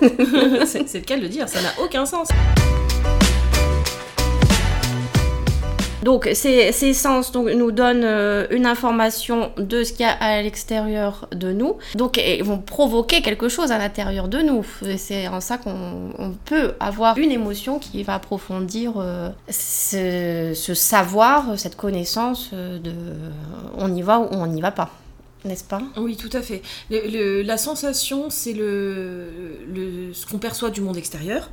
c'est 0.66 0.94
le 0.94 1.00
cas 1.00 1.16
de 1.16 1.22
le 1.22 1.28
dire, 1.28 1.48
ça 1.48 1.60
n'a 1.60 1.72
aucun 1.82 2.06
sens. 2.06 2.28
Donc 6.08 6.26
ces, 6.32 6.94
sens 6.94 7.34
nous 7.34 7.70
donnent 7.70 8.02
euh, 8.02 8.46
une 8.48 8.64
information 8.64 9.52
de 9.58 9.84
ce 9.84 9.92
qu'il 9.92 10.06
y 10.06 10.08
a 10.08 10.12
à 10.12 10.40
l'extérieur 10.40 11.28
de 11.32 11.52
nous. 11.52 11.76
Donc 11.96 12.16
ils 12.16 12.42
vont 12.42 12.56
provoquer 12.56 13.20
quelque 13.20 13.50
chose 13.50 13.72
à 13.72 13.76
l'intérieur 13.76 14.26
de 14.26 14.38
nous. 14.38 14.64
C'est 14.96 15.28
en 15.28 15.42
ça 15.42 15.58
qu'on 15.58 16.34
peut 16.46 16.72
avoir 16.80 17.18
une 17.18 17.30
émotion 17.30 17.78
qui 17.78 18.02
va 18.04 18.14
approfondir 18.14 18.94
euh, 18.96 19.28
ce, 19.50 20.72
savoir, 20.72 21.58
cette 21.58 21.76
connaissance 21.76 22.54
de 22.54 22.94
on 23.76 23.94
y 23.94 24.00
va 24.00 24.18
ou 24.18 24.28
on 24.30 24.46
n'y 24.46 24.62
va 24.62 24.70
pas 24.70 24.90
n'est-ce 25.44 25.64
pas? 25.64 25.80
Oui, 25.96 26.16
tout 26.16 26.30
à 26.32 26.42
fait. 26.42 26.62
la 26.90 27.56
sensation, 27.58 28.30
c'est 28.30 28.54
ce 28.54 30.26
qu'on 30.26 30.38
perçoit 30.38 30.70
du 30.70 30.80
monde 30.80 30.96
extérieur. 30.96 31.50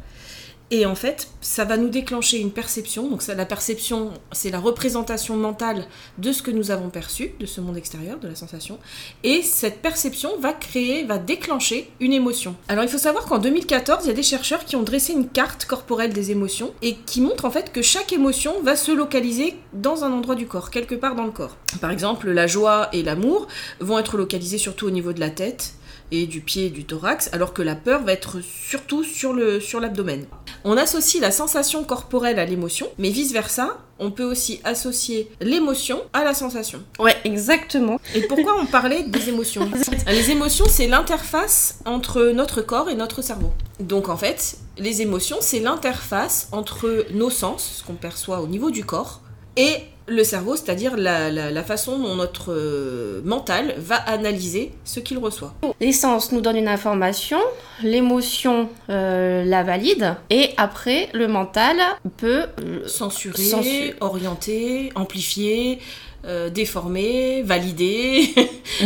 Et 0.72 0.88
en 0.88 0.96
fait, 0.96 1.28
ça 1.42 1.64
va 1.64 1.78
nous 1.78 1.90
déclencher 1.90 2.40
une 2.40 2.52
perception. 2.52 3.08
Donc 3.08 3.22
ça, 3.22 3.36
la 3.36 3.46
perception, 3.46 4.12
c'est 4.32 4.50
la 4.50 4.60
représentation 4.60 5.38
mentale 5.38 5.86
de 6.18 6.32
ce 6.32 6.42
que 6.42 6.50
nous 6.50 6.72
avons 6.72 6.90
perçu, 6.90 7.32
de 7.40 7.46
ce 7.46 7.62
monde 7.62 7.78
extérieur, 7.78 8.20
de 8.20 8.28
la 8.28 8.36
sensation. 8.36 8.80
Et 9.24 9.44
cette 9.44 9.82
perception 9.82 10.40
va 10.40 10.54
créer, 10.54 11.04
va 11.04 11.20
déclencher 11.20 11.92
une 12.00 12.14
émotion. 12.14 12.56
Alors 12.68 12.84
il 12.84 12.90
faut 12.90 12.98
savoir 12.98 13.26
qu'en 13.26 13.38
2014, 13.38 14.06
il 14.06 14.08
y 14.08 14.12
a 14.12 14.16
des 14.16 14.24
chercheurs 14.24 14.66
qui 14.66 14.76
ont 14.76 14.82
dressé 14.82 15.14
une 15.14 15.30
carte 15.30 15.66
corporelle 15.66 16.14
des 16.14 16.32
émotions 16.32 16.74
et 16.82 16.96
qui 16.96 17.22
montrent 17.22 17.46
en 17.46 17.52
fait 17.52 17.72
que 17.72 17.84
chaque 17.84 18.12
émotion 18.12 18.62
va 18.64 18.76
se 18.76 18.92
localiser 18.92 19.56
dans 19.74 20.04
un 20.04 20.12
endroit 20.12 20.36
du 20.36 20.48
corps, 20.48 20.72
quelque 20.72 20.96
part 20.96 21.16
dans 21.16 21.26
le 21.26 21.32
corps. 21.32 21.58
Par 21.80 21.92
exemple, 21.92 22.32
la 22.32 22.48
joie 22.48 22.90
et 22.92 23.04
l'amour 23.04 23.48
vont 23.80 24.00
être 24.00 24.18
localisés 24.18 24.58
surtout 24.58 24.88
au 24.88 24.92
niveau 24.92 25.14
de 25.14 25.20
la 25.20 25.30
tête 25.30 25.76
et 26.12 26.28
du 26.28 26.42
pied 26.42 26.68
et 26.68 26.70
du 26.70 26.86
thorax, 26.86 27.30
alors 27.34 27.54
que 27.54 27.62
la 27.62 27.76
peur 27.76 28.04
va 28.04 28.14
être 28.14 28.42
surtout 28.42 29.04
sur 29.04 29.34
l'abdomen. 29.34 30.26
On 30.64 30.78
associe 30.78 31.22
la 31.22 31.32
sensation 31.32 31.84
corporelle 31.84 32.40
à 32.40 32.46
l'émotion, 32.46 32.88
mais 32.98 33.10
vice-versa, 33.10 33.78
on 34.00 34.12
peut 34.12 34.24
aussi 34.24 34.60
associer 34.64 35.32
l'émotion 35.40 36.02
à 36.14 36.24
la 36.24 36.34
sensation. 36.34 36.84
Ouais, 37.00 37.16
exactement. 37.24 38.00
Et 38.14 38.22
pourquoi 38.22 38.60
on 38.60 38.66
parlait 38.66 39.04
des 39.04 39.30
émotions? 39.30 39.70
Les 40.08 40.32
émotions, 40.32 40.66
c'est 40.68 40.88
l'interface 40.88 41.80
entre 41.86 42.32
notre 42.34 42.62
corps 42.62 42.90
et 42.90 42.96
notre 42.96 43.22
cerveau. 43.22 43.52
Donc 43.80 44.10
en 44.10 44.18
fait, 44.18 44.58
les 44.78 45.02
émotions, 45.02 45.38
c'est 45.40 45.60
l'interface 45.60 46.50
entre 46.52 47.06
nos 47.12 47.30
sens, 47.30 47.78
ce 47.80 47.84
qu'on 47.84 47.96
perçoit 47.96 48.42
au 48.42 48.48
niveau 48.48 48.72
du 48.72 48.86
corps, 48.86 49.22
et 49.56 49.78
Le 50.08 50.24
cerveau, 50.24 50.56
c'est-à-dire 50.56 50.98
la, 50.98 51.32
la- 51.32 51.50
la 51.50 51.64
façon 51.64 51.98
dont 51.98 52.16
notre 52.16 52.52
euh, 52.54 53.22
mental 53.26 53.74
va 53.80 53.96
analyser 53.96 54.72
ce 54.84 55.00
qu'il 55.00 55.18
reçoit. 55.18 55.56
Les 55.82 55.94
sens 55.94 56.32
nous 56.32 56.42
donnent 56.42 56.58
une 56.58 56.68
information, 56.68 57.40
l'émotion 57.82 58.70
euh, 58.90 59.44
la 59.44 59.64
valide, 59.64 60.16
et 60.30 60.50
après, 60.58 61.10
le 61.14 61.28
mental 61.28 61.78
peut 62.18 62.44
euh, 62.64 62.88
Censurer, 62.88 63.42
Censu- 63.42 63.94
orienter, 64.02 64.92
amplifier, 64.96 65.80
euh, 66.26 66.50
déformer, 66.50 67.44
valider. 67.44 68.34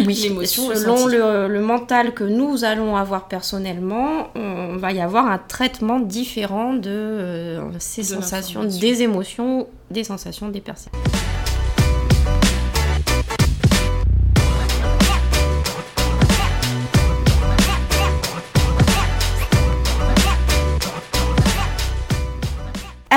Oui, 0.05 0.13
L'émotion, 0.23 0.69
le 0.69 0.75
selon 0.75 1.07
le, 1.07 1.47
le 1.47 1.61
mental 1.61 2.13
que 2.13 2.23
nous 2.23 2.63
allons 2.65 2.95
avoir 2.95 3.27
personnellement, 3.27 4.27
on 4.35 4.77
va 4.77 4.91
y 4.91 4.99
avoir 4.99 5.25
un 5.27 5.37
traitement 5.37 5.99
différent 5.99 6.73
de 6.73 6.89
euh, 6.89 7.61
ces 7.79 8.01
De 8.01 8.07
sensations, 8.07 8.63
des 8.65 9.01
émotions, 9.03 9.67
des 9.89 10.03
sensations, 10.03 10.49
des 10.49 10.61
perceptions. 10.61 10.99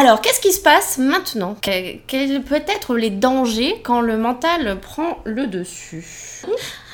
Alors, 0.02 0.20
qu'est-ce 0.20 0.40
qui 0.40 0.52
se 0.52 0.60
passe 0.60 0.98
maintenant? 0.98 1.54
Que- 1.62 1.96
Quels 2.08 2.42
peuvent 2.42 2.64
être 2.66 2.96
les 2.96 3.10
dangers 3.10 3.80
quand 3.84 4.00
le 4.00 4.16
mental 4.16 4.80
prend 4.80 5.18
le 5.22 5.46
dessus? 5.46 6.42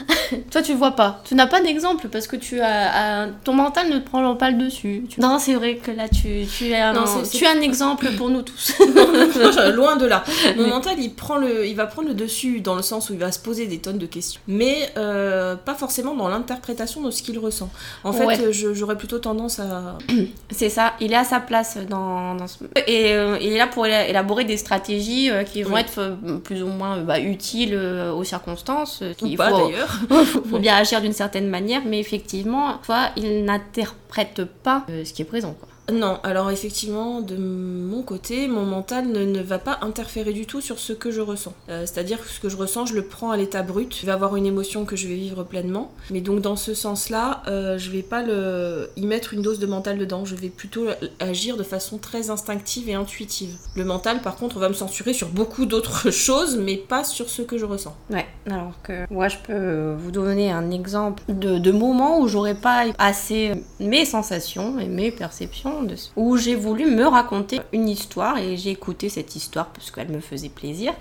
Toi, 0.50 0.62
tu 0.62 0.75
vois 0.75 0.93
pas. 0.93 1.21
Tu 1.25 1.35
n'as 1.35 1.47
pas 1.47 1.61
d'exemple 1.61 2.09
parce 2.09 2.26
que 2.26 2.37
tu 2.37 2.61
as, 2.61 3.23
as- 3.25 3.28
ton 3.45 3.52
mental 3.55 3.88
ne 3.90 3.99
te 3.99 4.07
prend 4.09 4.35
pas 4.37 4.50
le 4.50 4.59
dessus. 4.59 5.05
Tu- 5.09 5.21
Non, 5.21 5.38
c'est 5.38 5.55
vrai 5.55 5.76
que 5.76 5.90
là, 5.90 6.09
tu, 6.09 6.28
Non, 6.71 7.00
un, 7.02 7.23
tu 7.33 7.45
as 7.47 7.50
un 7.50 7.61
exemple 7.61 8.11
pour 8.17 8.31
nous 8.31 8.43
tous. 8.43 8.73
Loin 9.75 9.97
de 9.97 10.07
là. 10.07 10.25
Mon 10.57 10.69
mental, 10.69 10.95
il, 10.99 11.14
prend 11.14 11.37
le, 11.37 11.67
il 11.67 11.75
va 11.75 11.87
prendre 11.87 12.09
le 12.09 12.14
dessus 12.14 12.61
dans 12.61 12.75
le 12.75 12.83
sens 12.83 13.11
où 13.11 13.14
il 13.14 13.19
va 13.19 13.33
se 13.33 13.38
poser 13.38 13.67
des 13.67 13.78
tonnes 13.78 13.99
de 13.99 14.07
questions. 14.07 14.40
Mais 14.47 14.90
euh, 14.97 15.57
pas 15.57 15.75
forcément 15.75 16.14
dans 16.14 16.28
l'interprétation 16.28 17.00
de 17.02 17.11
ce 17.11 17.23
qu'il 17.23 17.38
ressent. 17.38 17.71
En 18.05 18.12
fait, 18.12 18.26
Ouais. 18.26 18.52
j'aurais 18.52 18.97
plutôt 18.99 19.19
tendance 19.19 19.59
à... 19.61 19.97
C'est 20.50 20.69
ça, 20.69 20.95
il 21.00 21.12
est 21.12 21.17
à 21.17 21.25
sa 21.25 21.40
place 21.40 21.78
dans, 21.88 22.35
dans 22.35 22.47
ce... 22.47 22.59
Et 22.87 23.12
euh, 23.14 23.38
il 23.40 23.52
est 23.52 23.59
là 23.59 23.67
pour 23.67 23.87
éla- 23.87 24.09
élaborer 24.09 24.45
des 24.45 24.57
stratégies 24.57 25.31
euh, 25.31 25.45
qui 25.45 25.62
vont 25.62 25.75
Oui. 25.75 25.81
être 25.81 26.17
plus 26.45 26.62
ou 26.62 26.67
moins 26.69 26.99
bah, 26.99 27.19
utiles 27.21 27.75
aux 27.76 28.25
circonstances. 28.25 29.02
Ou 29.23 29.26
qu'il 29.26 29.37
pas 29.37 29.50
faut- 29.50 29.69
d'ailleurs. 29.69 29.88
faut, 30.09 30.42
faut 30.42 30.59
bien 30.59 30.76
agir 30.76 31.00
d'une 31.00 31.12
certaine 31.12 31.49
manière, 31.49 31.83
mais 31.85 31.99
effectivement, 32.00 32.78
toi, 32.85 33.11
il 33.16 33.45
n'interprète 33.45 34.45
pas 34.45 34.85
euh, 34.90 35.04
ce 35.04 35.12
qui 35.12 35.23
est 35.23 35.26
présent. 35.26 35.54
Quoi. 35.59 35.67
Non, 35.92 36.18
alors 36.23 36.50
effectivement, 36.50 37.21
de 37.21 37.37
mon 37.37 38.02
côté, 38.02 38.47
mon 38.47 38.64
mental 38.64 39.09
ne, 39.09 39.25
ne 39.25 39.40
va 39.40 39.59
pas 39.59 39.78
interférer 39.80 40.33
du 40.33 40.47
tout 40.47 40.61
sur 40.61 40.78
ce 40.78 40.92
que 40.92 41.11
je 41.11 41.21
ressens. 41.21 41.54
Euh, 41.71 41.87
C'est-à-dire 41.87 42.21
que 42.21 42.28
ce 42.28 42.40
que 42.40 42.49
je 42.49 42.57
ressens, 42.57 42.87
je 42.87 42.95
le 42.95 43.02
prends 43.02 43.30
à 43.30 43.37
l'état 43.37 43.62
brut. 43.62 43.97
Je 43.99 44.04
vais 44.07 44.12
avoir 44.12 44.37
une 44.37 44.47
émotion 44.47 44.85
que 44.85 44.97
je 44.97 45.09
vais 45.09 45.14
vivre 45.14 45.45
pleinement. 45.45 45.92
Mais 46.11 46.21
donc 46.21 46.40
dans 46.40 46.57
ce 46.57 46.75
sens-là, 46.75 47.42
euh, 47.47 47.78
je 47.78 47.90
vais 47.90 48.02
pas 48.02 48.23
y 48.97 49.07
mettre 49.07 49.33
une 49.33 49.42
dose 49.42 49.59
de 49.59 49.66
mental 49.66 49.99
dedans. 49.99 50.25
Je 50.25 50.35
vais 50.35 50.49
plutôt 50.49 50.87
agir 51.21 51.57
de 51.57 51.62
façon 51.62 51.99
très 51.99 52.30
instinctive 52.30 52.88
et 52.88 52.95
intuitive. 52.95 53.57
Le 53.75 53.85
mental, 53.85 54.21
par 54.21 54.37
contre, 54.37 54.59
va 54.59 54.68
me 54.68 54.75
censurer 54.75 55.12
sur 55.12 55.28
beaucoup 55.28 55.64
d'autres 55.64 56.11
choses, 56.26 56.57
mais 56.57 56.76
pas 56.76 57.04
sur 57.04 57.30
ce 57.30 57.42
que 57.42 57.57
je 57.57 57.64
ressens. 57.64 57.97
Ouais, 58.11 58.26
alors 58.50 58.75
que 58.83 59.07
moi, 59.11 59.28
je 59.28 59.38
peux 59.38 59.95
vous 59.99 60.11
donner 60.11 60.50
un 60.50 60.71
exemple 60.71 61.23
de, 61.28 61.59
de 61.59 61.73
moments 61.73 62.21
où 62.21 62.28
j'aurais 62.28 62.54
pas 62.54 62.85
assez 62.99 63.52
mes 63.80 64.04
sensations 64.04 64.78
et 64.78 64.87
mes 64.87 65.11
perceptions, 65.11 65.77
où 66.16 66.37
j'ai 66.37 66.54
voulu 66.54 66.87
me 66.87 67.04
raconter 67.04 67.61
une 67.73 67.88
histoire 67.88 68.38
et 68.38 68.56
j'ai 68.56 68.70
écouté 68.70 69.08
cette 69.08 69.37
histoire 69.37 69.66
parce 69.66 69.90
qu'elle 69.90 70.08
me 70.11 70.20
faisait 70.20 70.49
plaisir. 70.49 70.92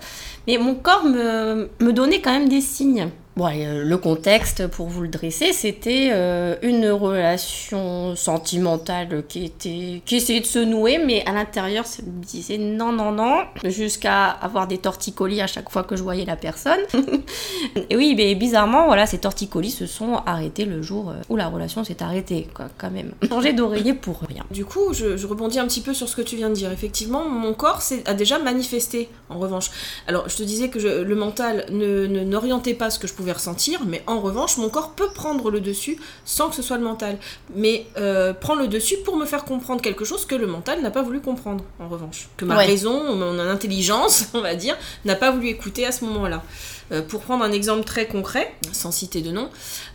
Mais 0.46 0.58
mon 0.58 0.74
corps 0.74 1.04
me 1.04 1.90
donnait 1.90 2.20
quand 2.20 2.32
même 2.32 2.48
des 2.48 2.60
signes. 2.60 3.10
Euh, 3.46 3.84
le 3.84 3.98
contexte, 3.98 4.66
pour 4.66 4.88
vous 4.88 5.02
le 5.02 5.08
dresser, 5.08 5.52
c'était 5.52 6.08
euh, 6.12 6.56
une 6.62 6.88
relation 6.90 8.16
sentimentale 8.16 9.22
qui 9.28 9.44
était 9.44 10.02
qui 10.04 10.16
essayait 10.16 10.40
de 10.40 10.46
se 10.46 10.58
nouer, 10.58 10.98
mais 10.98 11.24
à 11.26 11.32
l'intérieur, 11.32 11.86
ça 11.86 12.02
me 12.02 12.22
disait 12.22 12.58
non, 12.58 12.92
non, 12.92 13.12
non, 13.12 13.44
jusqu'à 13.64 14.26
avoir 14.26 14.66
des 14.66 14.78
torticolis 14.78 15.40
à 15.40 15.46
chaque 15.46 15.70
fois 15.70 15.84
que 15.84 15.96
je 15.96 16.02
voyais 16.02 16.24
la 16.24 16.36
personne. 16.36 16.80
Et 17.90 17.96
oui, 17.96 18.14
mais 18.16 18.34
bizarrement, 18.34 18.86
voilà, 18.86 19.06
ces 19.06 19.18
torticolis 19.18 19.70
se 19.70 19.86
sont 19.86 20.16
arrêtés 20.26 20.64
le 20.64 20.82
jour 20.82 21.10
euh, 21.10 21.14
où 21.28 21.36
la 21.36 21.48
relation 21.48 21.84
s'est 21.84 22.02
arrêtée, 22.02 22.48
quoi, 22.54 22.66
quand 22.76 22.90
même. 22.90 23.12
Changer 23.28 23.52
d'oreiller 23.52 23.94
pour 23.94 24.20
rien. 24.20 24.44
Du 24.50 24.64
coup, 24.64 24.92
je, 24.92 25.26
rebondis 25.26 25.58
un 25.58 25.66
petit 25.66 25.80
peu 25.80 25.94
sur 25.94 26.08
ce 26.08 26.16
que 26.16 26.22
tu 26.22 26.36
viens 26.36 26.48
de 26.48 26.54
dire. 26.54 26.72
Effectivement, 26.72 27.28
mon 27.28 27.54
corps 27.54 27.82
a 28.06 28.14
déjà 28.14 28.38
manifesté, 28.38 29.08
en 29.28 29.38
revanche. 29.38 29.70
Alors, 30.06 30.28
je 30.28 30.36
te 30.36 30.42
disais 30.42 30.68
que 30.68 30.78
le 30.78 31.14
mental 31.14 31.66
ne 31.70 32.06
n'orientait 32.06 32.74
pas 32.74 32.90
ce 32.90 32.98
que 32.98 33.06
je 33.06 33.14
pouvais 33.28 33.38
ressentir, 33.38 33.80
mais 33.86 34.02
en 34.06 34.20
revanche, 34.20 34.56
mon 34.56 34.68
corps 34.70 34.90
peut 34.92 35.08
prendre 35.14 35.50
le 35.50 35.60
dessus 35.60 35.98
sans 36.24 36.48
que 36.48 36.54
ce 36.56 36.62
soit 36.62 36.78
le 36.78 36.84
mental. 36.84 37.18
Mais 37.54 37.86
euh, 37.98 38.32
prend 38.32 38.54
le 38.54 38.68
dessus 38.68 38.96
pour 39.04 39.16
me 39.16 39.26
faire 39.26 39.44
comprendre 39.44 39.82
quelque 39.82 40.04
chose 40.04 40.24
que 40.24 40.34
le 40.34 40.46
mental 40.46 40.80
n'a 40.82 40.90
pas 40.90 41.02
voulu 41.02 41.20
comprendre, 41.20 41.64
en 41.80 41.88
revanche. 41.88 42.28
Que 42.36 42.44
ma 42.44 42.56
Ouais. 42.56 42.66
raison, 42.66 43.14
mon 43.14 43.38
intelligence, 43.38 44.26
on 44.34 44.40
va 44.40 44.54
dire, 44.54 44.76
n'a 45.04 45.14
pas 45.14 45.30
voulu 45.30 45.48
écouter 45.48 45.84
à 45.86 45.92
ce 45.92 46.04
moment-là. 46.06 46.42
Euh, 46.90 47.02
pour 47.02 47.20
prendre 47.20 47.44
un 47.44 47.52
exemple 47.52 47.84
très 47.84 48.06
concret, 48.06 48.50
sans 48.72 48.90
citer 48.90 49.20
de 49.20 49.30
nom, 49.30 49.50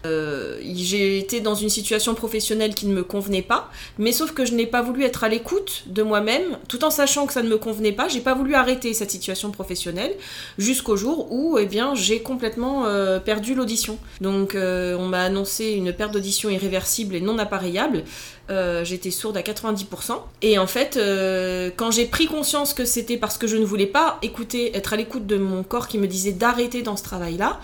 euh, 0.05 0.59
j'ai 0.75 1.17
été 1.17 1.41
dans 1.41 1.55
une 1.55 1.69
situation 1.69 2.13
professionnelle 2.13 2.75
qui 2.75 2.85
ne 2.85 2.93
me 2.93 3.03
convenait 3.03 3.41
pas, 3.41 3.71
mais 3.97 4.11
sauf 4.11 4.31
que 4.33 4.45
je 4.45 4.53
n'ai 4.53 4.67
pas 4.67 4.83
voulu 4.83 5.03
être 5.03 5.23
à 5.23 5.29
l'écoute 5.29 5.85
de 5.87 6.03
moi-même, 6.03 6.59
tout 6.67 6.83
en 6.85 6.91
sachant 6.91 7.25
que 7.25 7.33
ça 7.33 7.41
ne 7.41 7.49
me 7.49 7.57
convenait 7.57 7.93
pas, 7.93 8.07
j'ai 8.09 8.21
pas 8.21 8.35
voulu 8.35 8.53
arrêter 8.53 8.93
cette 8.93 9.09
situation 9.09 9.49
professionnelle 9.49 10.13
jusqu'au 10.59 10.95
jour 10.95 11.31
où 11.31 11.57
eh 11.57 11.65
bien, 11.65 11.95
j'ai 11.95 12.21
complètement 12.21 12.85
euh, 12.85 13.19
perdu 13.23 13.55
l'audition. 13.55 13.97
Donc 14.21 14.55
euh, 14.55 14.95
on 14.97 15.07
m'a 15.07 15.23
annoncé 15.23 15.71
une 15.71 15.93
perte 15.93 16.11
d'audition 16.13 16.49
irréversible 16.49 17.15
et 17.15 17.21
non 17.21 17.37
appareillable. 17.39 18.03
Euh, 18.49 18.83
J'étais 18.83 19.11
sourde 19.11 19.37
à 19.37 19.41
90%. 19.41 20.13
Et 20.41 20.59
en 20.59 20.67
fait, 20.67 20.97
euh, 20.97 21.71
quand 21.75 21.91
j'ai 21.91 22.05
pris 22.05 22.27
conscience 22.27 22.73
que 22.73 22.85
c'était 22.85 23.17
parce 23.17 23.37
que 23.37 23.47
je 23.47 23.57
ne 23.57 23.65
voulais 23.65 23.87
pas 23.87 24.19
écouter, 24.21 24.75
être 24.75 24.93
à 24.93 24.97
l'écoute 24.97 25.25
de 25.25 25.37
mon 25.37 25.63
corps 25.63 25.87
qui 25.87 25.97
me 25.97 26.07
disait 26.07 26.33
d'arrêter 26.33 26.81
dans 26.81 26.97
ce 26.97 27.03
travail-là, 27.03 27.59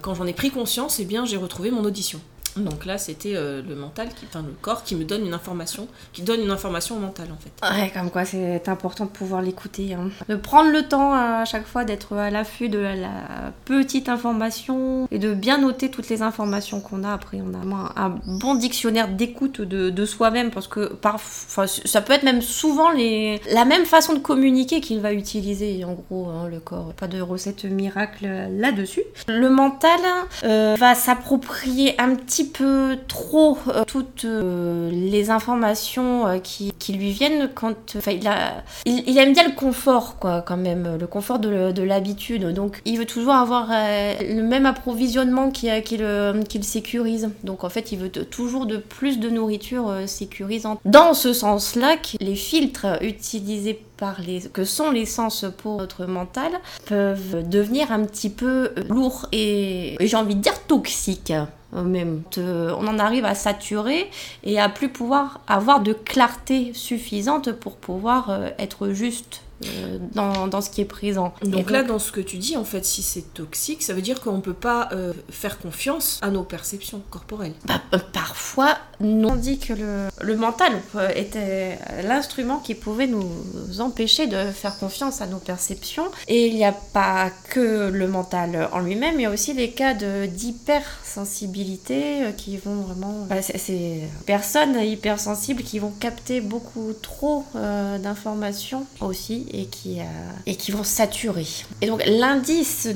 quand 0.00 0.14
j'en 0.14 0.28
ai 0.28 0.32
pris 0.32 0.52
conscience, 0.52 1.00
eh 1.00 1.04
bien, 1.04 1.24
j'ai 1.24 1.36
retrouvé 1.36 1.72
mon 1.72 1.84
audition. 1.84 2.20
Donc 2.56 2.84
là, 2.84 2.98
c'était 2.98 3.34
euh, 3.34 3.62
le 3.66 3.74
mental, 3.74 4.08
qui, 4.08 4.26
enfin 4.26 4.42
le 4.42 4.54
corps 4.60 4.84
qui 4.84 4.94
me 4.94 5.04
donne 5.04 5.26
une 5.26 5.34
information, 5.34 5.88
qui 6.12 6.22
donne 6.22 6.40
une 6.40 6.50
information 6.50 6.96
au 6.96 7.00
mental 7.00 7.28
en 7.32 7.38
fait. 7.38 7.80
Ouais, 7.80 7.90
comme 7.90 8.10
quoi 8.10 8.24
c'est 8.24 8.68
important 8.68 9.04
de 9.06 9.10
pouvoir 9.10 9.42
l'écouter. 9.42 9.94
hein. 9.94 10.10
De 10.28 10.36
prendre 10.36 10.70
le 10.70 10.82
temps 10.82 11.12
à 11.12 11.44
chaque 11.44 11.66
fois 11.66 11.84
d'être 11.84 12.16
à 12.16 12.30
l'affût 12.30 12.68
de 12.68 12.78
la, 12.78 13.52
petite 13.64 14.08
information 14.08 15.08
et 15.10 15.18
de 15.18 15.34
bien 15.34 15.58
noter 15.58 15.90
toutes 15.90 16.08
les 16.08 16.22
informations 16.22 16.80
qu'on 16.80 17.04
a. 17.04 17.12
Après, 17.12 17.40
on 17.40 17.54
a 17.54 17.92
un 17.96 18.18
bon 18.26 18.54
dictionnaire 18.54 19.08
d'écoute 19.08 19.60
de, 19.60 20.04
soi-même 20.04 20.50
parce 20.50 20.66
que 20.66 20.92
parfois, 20.92 21.66
ça 21.66 22.00
peut 22.00 22.12
être 22.12 22.24
même 22.24 22.42
souvent 22.42 22.90
les, 22.90 23.40
la 23.52 23.64
même 23.64 23.84
façon 23.84 24.14
de 24.14 24.18
communiquer 24.18 24.80
qu'il 24.80 25.00
va 25.00 25.12
utiliser 25.12 25.84
en 25.84 25.92
gros 25.92 26.28
hein, 26.28 26.48
le 26.50 26.58
corps. 26.58 26.92
Pas 26.94 27.06
de 27.06 27.20
recette 27.20 27.64
miracle 27.64 28.28
là-dessus. 28.50 29.02
Le 29.28 29.48
mental 29.48 30.00
euh, 30.44 30.76
va 30.78 30.94
s'approprier 30.94 32.00
un 32.00 32.14
petit 32.14 32.41
peu 32.44 32.98
trop 33.08 33.58
euh, 33.68 33.84
toutes 33.86 34.24
euh, 34.24 34.90
les 34.90 35.30
informations 35.30 36.26
euh, 36.26 36.38
qui, 36.38 36.72
lui 36.92 37.10
viennent 37.10 37.48
quand 37.54 37.96
il, 38.06 39.02
il, 39.06 39.18
aime 39.18 39.32
bien 39.32 39.46
le 39.48 39.54
confort 39.54 40.18
quoi 40.18 40.42
quand 40.42 40.56
même 40.56 40.98
le 41.00 41.06
confort 41.06 41.38
de, 41.38 41.72
de 41.72 41.82
l'habitude. 41.82 42.52
Donc 42.52 42.80
il 42.84 42.98
veut 42.98 43.06
toujours 43.06 43.34
avoir 43.34 43.68
le 43.70 44.42
même 44.42 44.66
approvisionnement 44.66 45.50
qui, 45.50 45.68
qui, 45.82 45.96
le, 45.96 46.42
qui 46.48 46.58
le 46.58 46.64
sécurise. 46.64 47.30
Donc 47.44 47.64
en 47.64 47.70
fait 47.70 47.92
il 47.92 47.98
veut 47.98 48.10
toujours 48.10 48.66
de 48.66 48.76
plus 48.76 49.18
de 49.18 49.30
nourriture 49.30 49.92
sécurisante. 50.06 50.80
Dans 50.84 51.14
ce 51.14 51.32
sens 51.32 51.76
là 51.76 51.96
les 52.20 52.34
filtres 52.34 52.86
utilisés 53.00 53.80
par 53.96 54.20
les, 54.20 54.40
que 54.40 54.64
sont 54.64 54.90
les 54.90 55.06
sens 55.06 55.44
pour 55.58 55.78
notre 55.78 56.06
mental 56.06 56.50
peuvent 56.86 57.48
devenir 57.48 57.92
un 57.92 58.04
petit 58.04 58.30
peu 58.30 58.72
lourds 58.88 59.28
et, 59.30 59.96
j'ai 60.00 60.16
envie 60.16 60.34
de 60.34 60.40
dire 60.40 60.60
toxiques 60.66 61.32
même. 61.72 62.22
Te- 62.30 62.72
on 62.72 62.86
en 62.86 62.98
arrive 62.98 63.24
à 63.24 63.34
saturer 63.34 64.10
et 64.44 64.60
à 64.60 64.68
plus 64.68 64.88
pouvoir 64.90 65.40
avoir 65.46 65.80
de 65.80 65.92
clarté 65.92 66.72
suffisante 66.74 67.52
pour 67.52 67.76
pouvoir 67.76 68.30
euh, 68.30 68.50
être 68.58 68.90
juste 68.90 69.42
euh, 69.64 69.98
dans, 70.12 70.48
dans 70.48 70.60
ce 70.60 70.70
qui 70.70 70.80
est 70.80 70.84
présent. 70.86 71.32
Donc 71.44 71.70
là, 71.70 71.82
dans 71.84 72.00
ce 72.00 72.10
que 72.12 72.20
tu 72.20 72.36
dis, 72.36 72.56
en 72.56 72.64
fait, 72.64 72.84
si 72.84 73.00
c'est 73.02 73.32
toxique, 73.32 73.82
ça 73.82 73.94
veut 73.94 74.02
dire 74.02 74.20
qu'on 74.20 74.40
peut 74.40 74.52
pas 74.54 74.88
euh, 74.92 75.12
faire 75.30 75.58
confiance 75.60 76.18
à 76.20 76.30
nos 76.30 76.42
perceptions 76.42 77.00
corporelles. 77.10 77.54
Bah, 77.64 77.80
euh, 77.94 77.98
parfois, 78.12 78.76
On 79.02 79.36
dit 79.36 79.58
que 79.58 79.72
le, 79.72 80.36
mental 80.36 80.72
était 81.14 81.78
l'instrument 82.04 82.58
qui 82.58 82.74
pouvait 82.74 83.06
nous 83.06 83.80
empêcher 83.80 84.26
de 84.26 84.50
faire 84.50 84.78
confiance 84.78 85.20
à 85.20 85.26
nos 85.26 85.38
perceptions. 85.38 86.06
Et 86.28 86.48
il 86.48 86.54
n'y 86.54 86.64
a 86.64 86.72
pas 86.72 87.30
que 87.50 87.88
le 87.88 88.08
mental 88.08 88.68
en 88.72 88.80
lui-même, 88.80 89.16
il 89.16 89.22
y 89.22 89.26
a 89.26 89.30
aussi 89.30 89.52
les 89.54 89.70
cas 89.70 89.94
d'hypersensibilité 89.94 92.22
euh, 92.22 92.32
qui 92.32 92.56
vont 92.56 92.76
vraiment... 92.76 93.26
bah, 93.28 93.42
c'est 93.42 94.00
personnes 94.26 94.80
hypersensibles 94.80 95.62
qui 95.62 95.78
vont 95.78 95.92
capter 96.00 96.40
beaucoup 96.40 96.92
trop 97.00 97.44
euh, 97.56 97.98
d'informations 97.98 98.86
aussi 99.00 99.46
et 99.52 99.66
qui, 99.66 100.00
euh, 100.00 100.04
et 100.46 100.56
qui 100.56 100.72
vont 100.72 100.84
saturer. 100.84 101.46
Et 101.80 101.86
donc 101.86 102.02
l'indice 102.06 102.88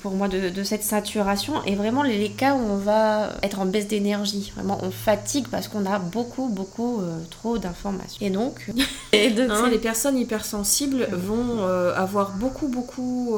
pour 0.00 0.12
moi 0.12 0.28
de, 0.28 0.62
cette 0.62 0.82
saturation 0.82 1.62
est 1.64 1.74
vraiment 1.74 2.02
les 2.02 2.30
cas 2.30 2.54
où 2.54 2.58
on 2.58 2.76
va 2.76 3.30
être 3.42 3.60
en 3.60 3.66
baisse 3.66 3.88
d'énergie. 3.88 4.52
Vraiment, 4.56 4.78
on 4.82 4.90
fatigue 4.90 5.45
parce 5.50 5.68
qu'on 5.68 5.86
a 5.86 5.98
beaucoup, 5.98 6.48
beaucoup 6.48 7.00
euh, 7.00 7.18
trop 7.30 7.58
d'informations. 7.58 8.24
Et 8.24 8.30
donc, 8.30 8.70
et 9.12 9.32
hein, 9.38 9.68
les 9.70 9.78
personnes 9.78 10.18
hypersensibles 10.18 11.08
vont 11.12 11.60
euh, 11.60 11.94
avoir 11.94 12.32
beaucoup, 12.32 12.68
beaucoup 12.68 13.36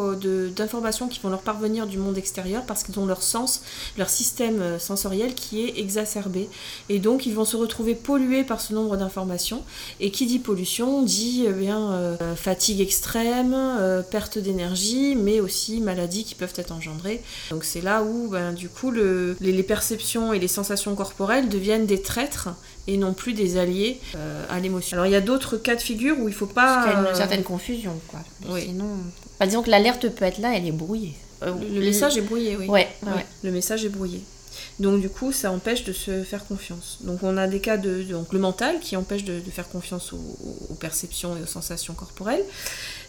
d'informations 0.56 1.08
qui 1.08 1.20
vont 1.20 1.30
leur 1.30 1.42
parvenir 1.42 1.86
du 1.86 1.98
monde 1.98 2.18
extérieur 2.18 2.64
parce 2.64 2.82
qu'ils 2.82 2.98
ont 2.98 3.06
leur 3.06 3.22
sens, 3.22 3.62
leur 3.96 4.08
système 4.08 4.78
sensoriel 4.78 5.34
qui 5.34 5.62
est 5.62 5.78
exacerbé. 5.78 6.48
Et 6.88 6.98
donc, 6.98 7.26
ils 7.26 7.34
vont 7.34 7.44
se 7.44 7.56
retrouver 7.56 7.94
pollués 7.94 8.44
par 8.44 8.60
ce 8.60 8.74
nombre 8.74 8.96
d'informations. 8.96 9.62
Et 10.00 10.10
qui 10.10 10.26
dit 10.26 10.38
pollution 10.38 11.02
dit 11.02 11.44
eh 11.46 11.52
bien 11.52 12.16
fatigue 12.36 12.80
extrême, 12.80 13.54
euh, 13.54 14.02
perte 14.02 14.38
d'énergie, 14.38 15.16
mais 15.16 15.40
aussi 15.40 15.80
maladies 15.80 16.24
qui 16.24 16.34
peuvent 16.34 16.52
être 16.56 16.72
engendrées. 16.72 17.22
Donc 17.50 17.64
c'est 17.64 17.80
là 17.80 18.02
où, 18.02 18.28
ben, 18.28 18.52
du 18.52 18.68
coup, 18.68 18.90
les, 18.90 19.62
perceptions 19.62 20.32
et 20.32 20.38
les 20.38 20.48
sensations 20.48 20.94
corporelles 20.94 21.48
deviennent 21.48 21.86
des 21.86 21.97
traîtres 22.02 22.48
et 22.86 22.96
non 22.96 23.12
plus 23.12 23.34
des 23.34 23.58
alliés 23.58 24.00
euh, 24.16 24.44
à 24.48 24.60
l'émotion. 24.60 24.96
Alors 24.96 25.06
il 25.06 25.12
y 25.12 25.16
a 25.16 25.20
d'autres 25.20 25.56
cas 25.56 25.76
de 25.76 25.80
figure 25.80 26.18
où 26.18 26.28
il 26.28 26.34
faut 26.34 26.46
pas... 26.46 26.86
Il 26.86 26.92
y 26.92 27.06
a 27.06 27.10
une 27.10 27.16
certaine 27.16 27.42
confusion, 27.42 28.00
quoi. 28.08 28.20
Sinon... 28.58 28.96
disons 29.42 29.62
que 29.62 29.70
l'alerte 29.70 30.08
peut 30.08 30.24
être 30.24 30.38
là, 30.38 30.56
elle 30.56 30.66
est 30.66 30.72
brouillée. 30.72 31.14
Euh, 31.42 31.52
le, 31.72 31.80
message 31.80 32.16
est 32.16 32.22
brouillé, 32.22 32.56
oui. 32.56 32.66
Ouais, 32.66 32.88
Le 33.42 33.50
message 33.50 33.84
est 33.84 33.90
brouillé. 33.90 34.22
Donc 34.80 35.00
du 35.00 35.08
coup, 35.08 35.32
ça 35.32 35.50
empêche 35.50 35.84
de 35.84 35.92
se 35.92 36.22
faire 36.22 36.46
confiance. 36.46 36.98
Donc 37.00 37.22
on 37.22 37.36
a 37.36 37.46
des 37.46 37.60
cas 37.60 37.76
de, 37.76 38.02
donc 38.02 38.32
le 38.32 38.38
mental 38.38 38.78
qui 38.80 38.96
empêche 38.96 39.24
de, 39.24 39.40
faire 39.50 39.68
confiance 39.68 40.12
aux, 40.12 40.74
perceptions 40.74 41.36
et 41.36 41.42
aux 41.42 41.46
sensations 41.46 41.94
corporelles 41.94 42.44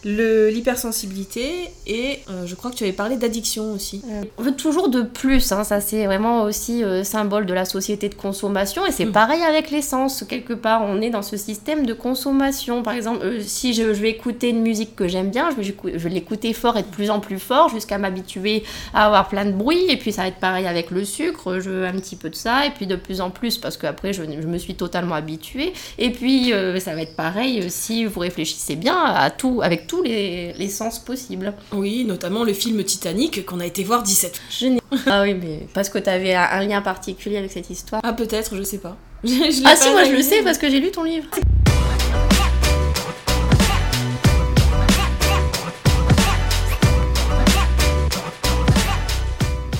l'hypersensibilité 0.04 1.70
et 1.86 2.20
euh, 2.30 2.46
je 2.46 2.54
crois 2.54 2.70
que 2.70 2.76
tu 2.76 2.84
avais 2.84 2.92
parlé 2.92 3.16
d'addiction 3.16 3.72
aussi. 3.72 4.02
Euh, 4.08 4.22
on 4.38 4.42
veut 4.42 4.56
toujours 4.56 4.88
de 4.88 5.02
plus, 5.02 5.52
hein, 5.52 5.62
ça 5.62 5.80
c'est 5.80 6.06
vraiment 6.06 6.42
aussi 6.44 6.82
euh, 6.82 7.04
symbole 7.04 7.44
de 7.44 7.52
la 7.52 7.66
société 7.66 8.08
de 8.08 8.14
consommation 8.14 8.86
et 8.86 8.92
c'est 8.92 9.04
mm. 9.04 9.12
pareil 9.12 9.42
avec 9.42 9.70
l'essence, 9.70 10.24
quelque 10.26 10.54
part 10.54 10.82
on 10.82 11.02
est 11.02 11.10
dans 11.10 11.22
ce 11.22 11.36
système 11.36 11.84
de 11.84 11.92
consommation. 11.92 12.82
Par 12.82 12.94
exemple, 12.94 13.26
si 13.42 13.74
je, 13.74 13.82
vais 13.82 14.10
écouter 14.10 14.48
une 14.50 14.62
musique 14.62 14.96
que 14.96 15.06
j'aime 15.06 15.30
bien, 15.30 15.50
je 15.50 15.56
vais, 15.60 16.08
l'écouter 16.08 16.54
fort 16.54 16.78
et 16.78 16.82
de 16.82 16.88
plus 16.88 17.10
en 17.10 17.20
plus 17.20 17.38
fort 17.38 17.68
jusqu'à 17.68 17.98
m'habituer 17.98 18.64
à 18.94 19.06
avoir 19.06 19.28
plein 19.28 19.44
de 19.44 19.52
bruit 19.52 19.84
et 19.90 19.98
puis 19.98 20.12
ça 20.12 20.22
va 20.22 20.28
être 20.28 20.40
pareil 20.40 20.66
avec 20.66 20.90
le 20.90 21.04
sucre, 21.04 21.60
je 21.60 21.68
veux 21.68 21.84
un 21.84 21.92
petit 21.92 22.16
peu 22.16 22.30
de 22.30 22.34
ça 22.34 22.64
et 22.64 22.70
puis 22.70 22.86
de 22.86 22.96
plus 22.96 23.20
en 23.20 23.30
plus 23.30 23.58
parce 23.58 23.76
qu'après 23.76 24.14
je, 24.14 24.22
je 24.22 24.46
me 24.46 24.56
suis 24.56 24.76
totalement 24.76 25.14
habituée 25.14 25.74
et 25.98 26.10
puis 26.10 26.52
ça 26.78 26.94
va 26.94 27.02
être 27.02 27.16
pareil 27.16 27.70
si 27.70 28.06
vous 28.06 28.20
réfléchissez 28.20 28.76
bien 28.76 28.96
à 28.96 29.28
tout 29.30 29.60
avec 29.62 29.89
tous 29.90 30.04
les, 30.04 30.68
sens 30.68 31.00
possibles. 31.00 31.52
Oui, 31.72 32.04
notamment 32.04 32.44
le 32.44 32.52
film 32.52 32.84
Titanic 32.84 33.44
qu'on 33.44 33.58
a 33.58 33.66
été 33.66 33.82
voir 33.82 34.04
17 34.04 34.36
fois. 34.36 34.68
ah 35.06 35.22
oui, 35.22 35.34
mais 35.34 35.66
parce 35.74 35.88
que 35.88 35.98
tu 35.98 36.08
avais 36.08 36.32
un 36.32 36.64
lien 36.64 36.80
particulier 36.80 37.38
avec 37.38 37.50
cette 37.50 37.70
histoire. 37.70 38.00
Ah 38.04 38.12
peut-être, 38.12 38.54
je 38.54 38.62
sais 38.62 38.78
pas. 38.78 38.96
ah 39.24 39.74
si, 39.74 39.90
moi 39.90 40.04
je 40.04 40.12
le 40.12 40.22
sais 40.22 40.44
parce 40.44 40.58
que 40.58 40.70
j'ai 40.70 40.78
lu 40.78 40.92
ton 40.92 41.02
livre. 41.02 41.26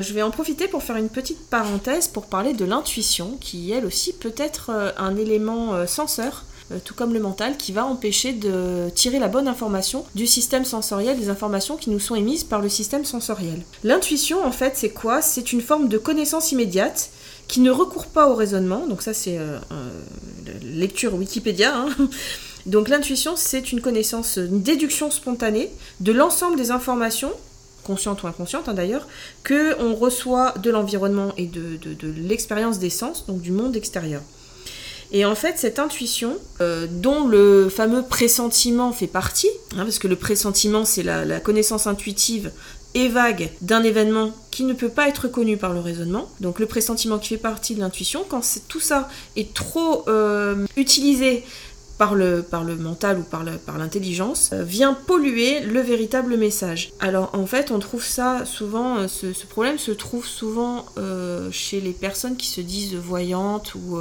Je 0.00 0.12
vais 0.12 0.22
en 0.22 0.32
profiter 0.32 0.66
pour 0.66 0.82
faire 0.82 0.96
une 0.96 1.08
petite 1.08 1.48
parenthèse 1.50 2.08
pour 2.08 2.26
parler 2.26 2.52
de 2.52 2.64
l'intuition, 2.64 3.38
qui 3.40 3.70
elle 3.70 3.86
aussi 3.86 4.12
peut 4.12 4.34
être 4.38 4.70
euh, 4.70 4.90
un 4.98 5.16
élément 5.16 5.86
censeur 5.86 6.42
euh, 6.42 6.49
tout 6.84 6.94
comme 6.94 7.12
le 7.12 7.20
mental, 7.20 7.56
qui 7.56 7.72
va 7.72 7.84
empêcher 7.84 8.32
de 8.32 8.88
tirer 8.94 9.18
la 9.18 9.28
bonne 9.28 9.48
information 9.48 10.04
du 10.14 10.26
système 10.26 10.64
sensoriel, 10.64 11.18
des 11.18 11.28
informations 11.28 11.76
qui 11.76 11.90
nous 11.90 12.00
sont 12.00 12.14
émises 12.14 12.44
par 12.44 12.60
le 12.60 12.68
système 12.68 13.04
sensoriel. 13.04 13.62
L'intuition, 13.84 14.44
en 14.44 14.52
fait, 14.52 14.74
c'est 14.76 14.90
quoi? 14.90 15.22
C'est 15.22 15.52
une 15.52 15.60
forme 15.60 15.88
de 15.88 15.98
connaissance 15.98 16.52
immédiate 16.52 17.10
qui 17.48 17.60
ne 17.60 17.70
recourt 17.70 18.06
pas 18.06 18.28
au 18.28 18.34
raisonnement. 18.34 18.86
Donc 18.86 19.02
ça, 19.02 19.12
c'est 19.12 19.36
euh, 19.38 19.58
lecture 20.62 21.14
Wikipédia. 21.14 21.76
Hein. 21.76 21.88
Donc 22.66 22.88
l'intuition, 22.88 23.34
c'est 23.36 23.72
une 23.72 23.80
connaissance, 23.80 24.36
une 24.36 24.62
déduction 24.62 25.10
spontanée 25.10 25.70
de 26.00 26.12
l'ensemble 26.12 26.56
des 26.56 26.70
informations 26.70 27.32
conscientes 27.82 28.22
ou 28.22 28.26
inconscientes 28.28 28.68
hein, 28.68 28.74
d'ailleurs, 28.74 29.08
que 29.42 29.74
on 29.82 29.94
reçoit 29.96 30.54
de 30.62 30.70
l'environnement 30.70 31.32
et 31.36 31.46
de 31.46 31.78
l'expérience 32.18 32.78
des 32.78 32.90
sens, 32.90 33.26
donc 33.26 33.40
du 33.40 33.50
monde 33.50 33.74
extérieur. 33.74 34.22
Et 35.12 35.24
en 35.24 35.34
fait, 35.34 35.58
cette 35.58 35.78
intuition, 35.78 36.36
euh, 36.60 36.86
dont 36.88 37.26
le 37.26 37.68
fameux 37.68 38.02
pressentiment 38.02 38.92
fait 38.92 39.08
partie, 39.08 39.50
hein, 39.72 39.82
parce 39.82 39.98
que 39.98 40.08
le 40.08 40.16
pressentiment, 40.16 40.84
c'est 40.84 41.02
la, 41.02 41.40
connaissance 41.40 41.86
intuitive 41.86 42.52
et 42.94 43.08
vague 43.08 43.50
d'un 43.60 43.82
événement 43.82 44.32
qui 44.50 44.64
ne 44.64 44.72
peut 44.72 44.88
pas 44.88 45.08
être 45.08 45.28
connu 45.28 45.56
par 45.56 45.72
le 45.72 45.80
raisonnement. 45.80 46.28
Donc 46.40 46.58
le 46.58 46.66
pressentiment 46.66 47.18
qui 47.18 47.28
fait 47.28 47.36
partie 47.36 47.74
de 47.74 47.80
l'intuition, 47.80 48.24
quand 48.28 48.42
tout 48.68 48.80
ça 48.80 49.08
est 49.36 49.54
trop 49.54 50.08
euh, 50.08 50.66
utilisé 50.76 51.44
par 52.00 52.14
le, 52.14 52.46
mental 52.78 53.18
ou 53.18 53.22
par, 53.22 53.44
par 53.66 53.76
l'intelligence, 53.76 54.50
euh, 54.54 54.64
vient 54.64 54.94
polluer 54.94 55.60
le 55.60 55.80
véritable 55.80 56.38
message. 56.38 56.92
Alors 56.98 57.28
en 57.34 57.44
fait, 57.44 57.70
on 57.70 57.78
trouve 57.78 58.02
ça 58.02 58.46
souvent, 58.46 58.96
euh, 58.96 59.06
ce, 59.06 59.44
problème 59.44 59.76
se 59.76 59.90
trouve 59.90 60.26
souvent 60.26 60.86
euh, 60.96 61.50
chez 61.52 61.78
les 61.78 61.92
personnes 61.92 62.38
qui 62.38 62.46
se 62.46 62.62
disent 62.62 62.94
voyantes 62.94 63.74
ou 63.74 63.98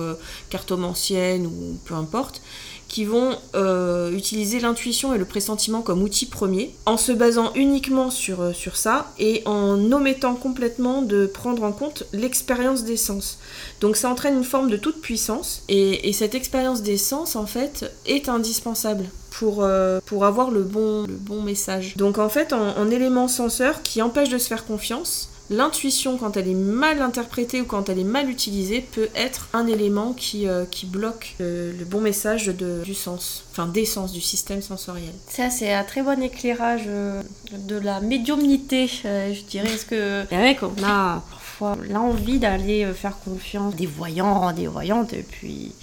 cartomanciennes 0.49 1.45
ou 1.45 1.77
peu 1.83 1.93
importe, 1.93 2.41
qui 2.89 3.06
vont 3.06 3.38
euh, 3.56 4.12
utiliser 4.12 4.60
l'intuition 4.60 5.13
et 5.13 5.17
le 5.17 5.23
pressentiment 5.23 5.82
comme 5.82 6.02
outil 6.02 6.25
premier, 6.25 6.75
en 6.86 6.97
se 6.97 7.12
basant 7.12 7.54
uniquement 7.56 8.10
sur, 8.10 8.41
euh, 8.41 8.52
sur 8.52 8.75
ça 8.75 9.13
et 9.19 9.43
en 9.45 9.91
omettant 9.91 10.36
complètement 10.36 11.04
de 11.04 11.28
prendre 11.28 11.63
en 11.63 11.71
compte 11.71 12.04
l'expérience 12.12 12.84
des 12.84 12.97
sens. 12.97 13.39
Donc 13.80 13.95
ça 13.95 14.10
entraîne 14.10 14.38
une 14.38 14.43
forme 14.43 14.69
de 14.69 14.78
toute 14.78 14.99
puissance 15.02 15.63
et, 15.69 16.10
cette 16.19 16.36
expérience 16.36 16.82
des 16.82 16.97
sens 16.97 17.36
en 17.38 17.45
fait 17.45 17.89
est 18.06 18.28
indispensable 18.28 19.06
pour, 19.30 19.63
euh, 19.63 20.02
pour 20.06 20.25
avoir 20.25 20.49
le 20.52 20.63
bon, 20.63 21.04
le 21.04 21.13
bon 21.13 21.41
message. 21.41 21.95
Donc 21.95 22.17
en 22.17 22.28
fait 22.28 22.52
en, 22.52 22.78
en 22.78 22.89
élément 22.89 23.28
senseur 23.28 23.84
qui 23.84 24.02
empêche 24.02 24.30
de 24.30 24.38
se 24.38 24.47
faire 24.47 24.65
confiance, 24.65 25.30
l'intuition, 25.49 26.17
quand 26.17 26.38
elle 26.38 26.47
est 26.47 26.53
mal 26.53 27.01
interprétée 27.01 27.62
ou 27.62 27.65
quand 27.65 27.89
elle 27.89 27.99
est 27.99 28.03
mal 28.03 28.29
utilisée, 28.29 28.81
peut 28.81 29.09
être 29.15 29.47
un 29.53 29.67
élément 29.67 30.13
qui, 30.13 30.47
euh, 30.47 30.65
qui 30.65 30.85
bloque 30.85 31.35
euh, 31.41 31.71
le 31.77 31.85
bon 31.85 32.01
message 32.01 32.47
de, 32.47 32.81
du 32.83 32.93
sens, 32.93 33.45
enfin 33.51 33.67
des 33.67 33.85
sens, 33.85 34.12
du 34.12 34.21
système 34.21 34.62
sensoriel. 34.62 35.13
Ça, 35.27 35.49
c'est 35.49 35.73
un 35.73 35.83
très 35.83 36.01
bon 36.01 36.21
éclairage 36.21 36.83
euh, 36.88 37.21
de 37.51 37.77
la 37.77 37.99
médiumnité, 37.99 38.88
je 38.88 39.43
dirais. 39.45 39.73
Est-ce 39.73 39.85
que 39.85 40.25
avec 40.33 40.63
on 40.63 40.83
a 40.83 41.23
parfois 41.29 41.77
l'envie 41.89 42.39
d'aller 42.39 42.85
faire 42.93 43.17
confiance 43.19 43.75
des 43.75 43.85
voyants, 43.88 44.51
des 44.53 44.67
voyantes, 44.67 45.13
et 45.13 45.23
puis 45.23 45.73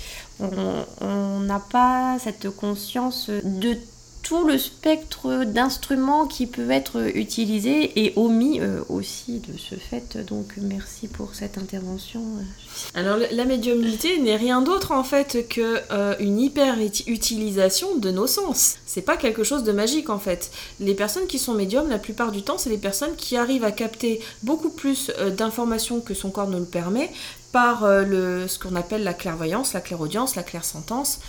on 0.40 1.40
n'a 1.40 1.60
pas 1.60 2.18
cette 2.22 2.50
conscience 2.50 3.30
de 3.30 3.76
tout 4.26 4.44
le 4.44 4.58
spectre 4.58 5.44
d'instruments 5.44 6.26
qui 6.26 6.46
peuvent 6.46 6.72
être 6.72 7.16
utilisés 7.16 8.04
et 8.04 8.12
omis 8.16 8.58
euh, 8.60 8.80
aussi 8.88 9.38
de 9.38 9.56
ce 9.56 9.76
fait. 9.76 10.18
Donc 10.26 10.54
merci 10.60 11.06
pour 11.06 11.36
cette 11.36 11.58
intervention. 11.58 12.22
Alors 12.96 13.18
la 13.30 13.44
médiumnité 13.44 14.18
n'est 14.18 14.34
rien 14.34 14.62
d'autre 14.62 14.90
en 14.90 15.04
fait 15.04 15.46
que 15.48 15.78
euh, 15.92 16.16
une 16.18 16.40
hyper 16.40 16.76
utilisation 17.06 17.94
de 17.98 18.10
nos 18.10 18.26
sens. 18.26 18.78
C'est 18.84 19.02
pas 19.02 19.16
quelque 19.16 19.44
chose 19.44 19.62
de 19.62 19.70
magique 19.70 20.10
en 20.10 20.18
fait. 20.18 20.50
Les 20.80 20.94
personnes 20.94 21.28
qui 21.28 21.38
sont 21.38 21.54
médiums, 21.54 21.88
la 21.88 22.00
plupart 22.00 22.32
du 22.32 22.42
temps, 22.42 22.58
c'est 22.58 22.70
les 22.70 22.78
personnes 22.78 23.14
qui 23.14 23.36
arrivent 23.36 23.64
à 23.64 23.70
capter 23.70 24.20
beaucoup 24.42 24.70
plus 24.70 25.12
euh, 25.20 25.30
d'informations 25.30 26.00
que 26.00 26.14
son 26.14 26.30
corps 26.30 26.48
ne 26.48 26.58
le 26.58 26.64
permet 26.64 27.12
par 27.56 27.86
le, 27.86 28.48
ce 28.48 28.58
qu'on 28.58 28.76
appelle 28.76 29.02
la 29.02 29.14
clairvoyance, 29.14 29.72
la 29.72 29.80
clairaudience, 29.80 30.36
la 30.36 30.42
clairsentence. 30.42 31.20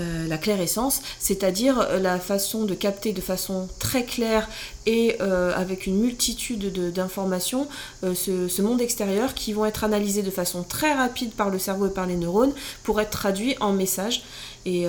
Euh, 0.00 0.26
la 0.26 0.38
claire 0.38 0.60
essence, 0.60 1.02
c'est-à-dire 1.20 1.78
euh, 1.78 2.00
la 2.00 2.18
façon 2.18 2.64
de 2.64 2.74
capter 2.74 3.12
de 3.12 3.20
façon 3.20 3.68
très 3.78 4.04
claire 4.04 4.48
et 4.86 5.16
euh, 5.20 5.54
avec 5.54 5.86
une 5.86 6.00
multitude 6.00 6.92
d'informations 6.92 7.68
ce, 8.02 8.60
monde 8.60 8.80
extérieur 8.80 9.34
qui 9.34 9.52
vont 9.52 9.64
être 9.64 9.84
analysés 9.84 10.22
de 10.22 10.32
façon 10.32 10.64
très 10.64 10.94
rapide 10.94 11.30
par 11.32 11.48
le 11.48 11.60
cerveau 11.60 11.86
et 11.86 11.90
par 11.90 12.06
les 12.06 12.16
neurones 12.16 12.52
pour 12.82 13.00
être 13.00 13.10
traduits 13.10 13.56
en 13.60 13.72
messages. 13.72 14.24
Et, 14.66 14.86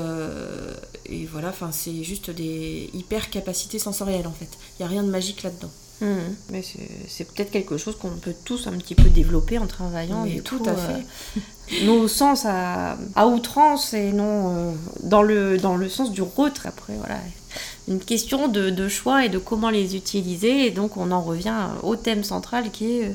voilà, 1.32 1.54
c'est 1.72 2.04
juste 2.04 2.32
des 2.32 2.90
hyper 2.94 3.30
capacités 3.30 3.78
sensorielles 3.78 4.28
en 4.28 4.34
fait. 4.34 4.50
Il 4.80 4.82
n'y 4.82 4.86
a 4.86 4.90
rien 4.90 5.04
de 5.04 5.12
magique 5.12 5.44
là-dedans. 5.44 5.70
Mmh. 6.02 6.08
Mais 6.52 6.62
c'est 7.08 7.24
peut-être 7.24 7.52
quelque 7.52 7.78
chose 7.78 7.98
qu'on 7.98 8.10
peut 8.10 8.36
tous 8.44 8.68
un 8.68 8.74
petit 8.74 8.96
peu 8.96 9.10
développer 9.10 9.58
en 9.58 9.68
travaillant. 9.68 10.26
et 10.26 10.42
tout 10.42 10.62
à 10.66 10.76
fait 10.76 11.06
nos 11.86 12.08
sens 12.08 12.46
à, 12.46 12.98
outrance 13.26 13.94
et 13.94 14.12
non 14.12 14.56
euh, 14.56 14.72
dans, 15.04 15.22
le, 15.22 15.58
dans 15.58 15.78
le 15.78 15.88
sens 15.88 16.12
du 16.12 16.22
retrait. 16.22 16.70
Après, 16.70 16.94
voilà. 16.98 17.20
Une 17.88 18.00
question 18.00 18.48
de, 18.48 18.88
choix 18.90 19.26
et 19.26 19.30
de 19.30 19.38
comment 19.38 19.70
les 19.70 19.96
utiliser. 19.96 20.66
Et 20.66 20.72
donc, 20.72 20.98
on 20.98 21.12
en 21.12 21.22
revient 21.22 21.70
au 21.84 21.96
thème 21.96 22.24
central 22.24 22.72
qui 22.72 23.00
est 23.00 23.06
euh, 23.06 23.14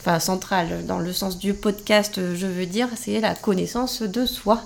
enfin 0.00 0.20
centrale 0.20 0.84
dans 0.86 0.98
le 0.98 1.12
sens 1.12 1.38
du 1.38 1.54
podcast, 1.54 2.20
je 2.34 2.46
veux 2.46 2.66
dire, 2.66 2.88
c'est 2.94 3.20
la 3.20 3.34
connaissance 3.34 4.02
de 4.02 4.26
soi. 4.26 4.62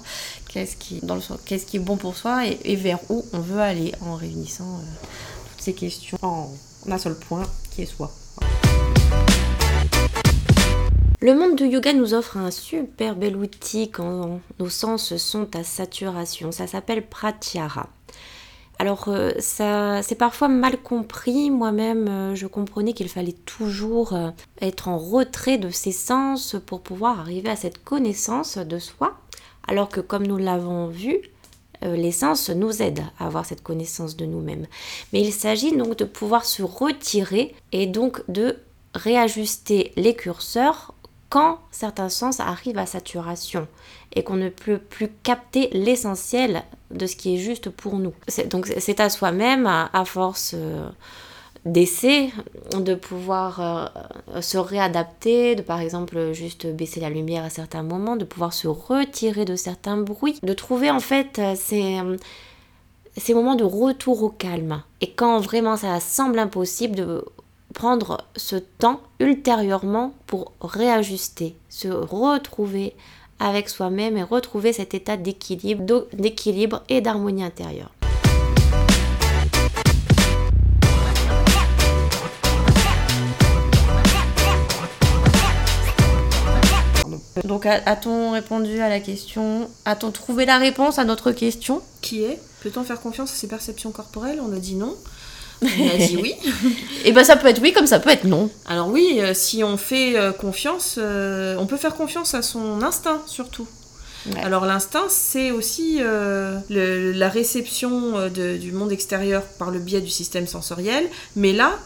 Qu'est-ce 0.49 0.77
qui, 0.77 0.99
dans 1.03 1.15
le 1.15 1.23
qu'est-ce 1.45 1.65
qui 1.65 1.77
est 1.77 1.81
bon 1.81 1.97
pour 1.97 2.17
soi 2.17 2.45
et, 2.47 2.77
vers 2.77 2.99
où 3.09 3.25
on 3.33 3.39
veut 3.39 3.61
aller 3.61 3.93
en 4.05 4.17
réunissant 4.17 4.81
toutes 5.51 5.63
ces 5.63 5.75
questions 5.75 6.19
en 6.23 6.51
un 6.87 6.99
seul 6.99 7.19
point 7.19 7.45
qui 7.71 7.83
est 7.83 7.87
soi. 7.87 8.11
Le 11.21 11.35
monde 11.35 11.57
du 11.57 11.67
yoga 11.67 11.93
nous 11.93 12.15
offre 12.15 12.37
un 12.37 12.53
super 12.53 13.17
bel 13.17 13.37
outil 13.37 13.91
quand 13.91 14.41
nos 14.61 14.69
sens 14.69 15.17
sont 15.17 15.57
à 15.57 15.65
saturation. 15.65 16.53
Ça 16.53 16.69
s'appelle 16.69 17.07
Pratyahara. 17.07 17.89
Alors 18.79 19.07
euh, 19.09 19.33
ça 19.41 20.01
c'est 20.03 20.15
parfois 20.15 20.47
mal 20.47 20.81
compris. 20.81 21.51
Moi-même, 21.51 22.07
euh, 22.07 22.35
je 22.37 22.47
comprenais 22.47 22.93
qu'il 22.93 23.09
fallait 23.09 23.33
toujours 23.33 24.13
euh, 24.13 24.31
être 24.61 24.87
en 24.87 24.99
retrait 24.99 25.59
de 25.59 25.71
ses 25.71 25.91
sens 25.91 26.55
pour 26.65 26.81
pouvoir 26.83 27.19
arriver 27.19 27.51
à 27.51 27.57
cette 27.57 27.83
connaissance 27.83 28.57
de 28.57 28.79
soi. 28.79 29.19
Alors 29.67 29.89
que 29.89 30.01
comme 30.01 30.27
nous 30.27 30.39
l'avons 30.39 30.87
vu, 30.87 31.21
les 31.83 32.13
sens 32.13 32.51
nous 32.51 32.83
aident 32.83 33.05
à 33.19 33.27
avoir 33.27 33.45
cette 33.47 33.63
connaissance 33.63 34.17
de 34.17 34.27
nous-mêmes. 34.27 34.67
Mais 35.13 35.21
il 35.21 35.33
s'agit 35.33 35.77
donc 35.77 35.97
de 35.97 36.05
pouvoir 36.05 36.45
se 36.45 36.63
retirer 36.63 37.55
et 37.73 37.87
donc 37.87 38.23
de 38.29 38.57
réajuster 38.95 39.93
les 39.97 40.15
curseurs 40.15 40.95
quand 41.29 41.59
certains 41.71 42.09
sens 42.09 42.41
arrivent 42.41 42.79
à 42.79 42.87
saturation 42.87 43.69
et 44.15 44.23
qu'on 44.25 44.37
ne 44.37 44.49
peut 44.49 44.79
plus 44.79 45.09
capter 45.23 45.69
l'essentiel 45.73 46.63
de 46.91 47.07
ce 47.07 47.17
qui 47.17 47.35
est 47.35 47.39
juste 47.39 47.69
pour 47.69 47.99
nous. 47.99 48.15
Donc 48.51 48.73
c'est 48.79 49.01
à 49.01 49.11
soi-même, 49.11 49.67
à, 49.67 50.05
force 50.07 50.53
euh, 50.55 50.89
d'essai, 51.73 52.31
de 52.77 52.95
pouvoir 52.95 53.61
euh, 53.61 54.41
se 54.41 54.59
réadapter, 54.59 55.55
de 55.55 55.63
par 55.63 55.81
exemple 55.81 56.33
juste 56.33 56.67
baisser 56.67 57.01
la 57.01 57.11
lumière 57.11 57.45
à 57.45 57.51
certains 57.51 57.83
moments, 57.83 58.17
de 58.17 58.25
pouvoir 58.25 58.53
se 58.53 58.69
retirer 58.69 59.45
de 59.45 59.57
certains 59.57 59.97
bruits, 59.97 60.39
de 60.43 60.53
trouver 60.53 60.91
en 60.91 61.01
fait 61.01 61.39
euh, 61.39 61.55
ces, 61.57 61.99
ces 63.17 63.35
moments 63.35 63.57
de 63.57 63.65
retour 63.65 64.23
au 64.23 64.31
calme. 64.31 64.83
Et 65.01 65.11
quand 65.11 65.41
vraiment 65.41 65.77
ça 65.77 66.01
semble 66.01 66.39
impossible 66.39 66.97
de 66.97 67.25
prendre 67.75 68.25
ce 68.37 68.57
temps 68.57 69.01
ultérieurement 69.21 70.15
pour 70.27 70.53
réajuster, 70.61 71.55
se 71.69 71.89
retrouver 71.89 72.95
avec 73.41 73.69
soi-même 73.69 74.17
et 74.17 74.23
retrouver 74.23 74.73
cet 74.73 74.95
état 74.95 75.17
d'équilibre 75.17 76.83
et 76.89 77.01
d'harmonie 77.01 77.45
intérieure. 77.45 77.93
Donc 87.59 87.67
a-t-on 87.67 88.31
répondu 88.31 88.81
à 88.81 88.89
la 88.89 89.01
question? 89.01 89.69
A-t-on 89.85 90.13
trouvé 90.13 90.47
la 90.47 90.59
réponse 90.59 91.01
à 91.01 91.05
notre 91.05 91.33
question? 91.33 91.83
Qui 92.03 92.23
est? 92.23 92.39
Peut-on 92.63 92.85
faire 92.85 93.01
confiance 93.01 93.33
à 93.33 93.35
ses 93.35 93.49
perceptions 93.49 93.91
corporelles? 93.91 94.41
On 94.41 94.53
a 94.53 94.61
dit 94.61 94.77
non. 94.77 94.95
On 95.63 95.67
a 95.67 95.97
dit 95.97 96.17
oui. 96.23 96.37
Et 97.05 97.11
ben 97.11 97.25
ça 97.25 97.35
peut 97.35 97.49
être 97.49 97.61
oui 97.61 97.73
comme 97.73 97.89
ça 97.89 97.99
peut 97.99 98.11
être 98.11 98.23
non. 98.23 98.49
Alors 98.65 98.87
oui, 98.87 99.17
euh, 99.19 99.35
si 99.35 99.65
on 99.65 99.77
fait 99.77 100.17
euh, 100.17 100.31
confiance, 100.31 101.01
euh, 101.03 101.57
on 101.59 101.67
peut 101.67 101.77
faire 101.77 101.97
confiance 101.97 102.33
à 102.35 102.43
son 102.43 102.81
instinct 102.81 103.21
surtout. 103.27 103.67
Alors 104.43 104.67
l'instinct, 104.67 105.07
c'est 105.09 105.51
aussi 105.51 106.01
la 106.01 107.29
réception 107.29 108.29
du 108.29 108.73
monde 108.73 108.93
extérieur 108.93 109.43
par 109.43 109.71
le 109.71 109.79
biais 109.79 110.01
du 110.01 110.11
système 110.11 110.47
sensoriel, 110.47 111.09
mais 111.37 111.53
là, 111.53 111.79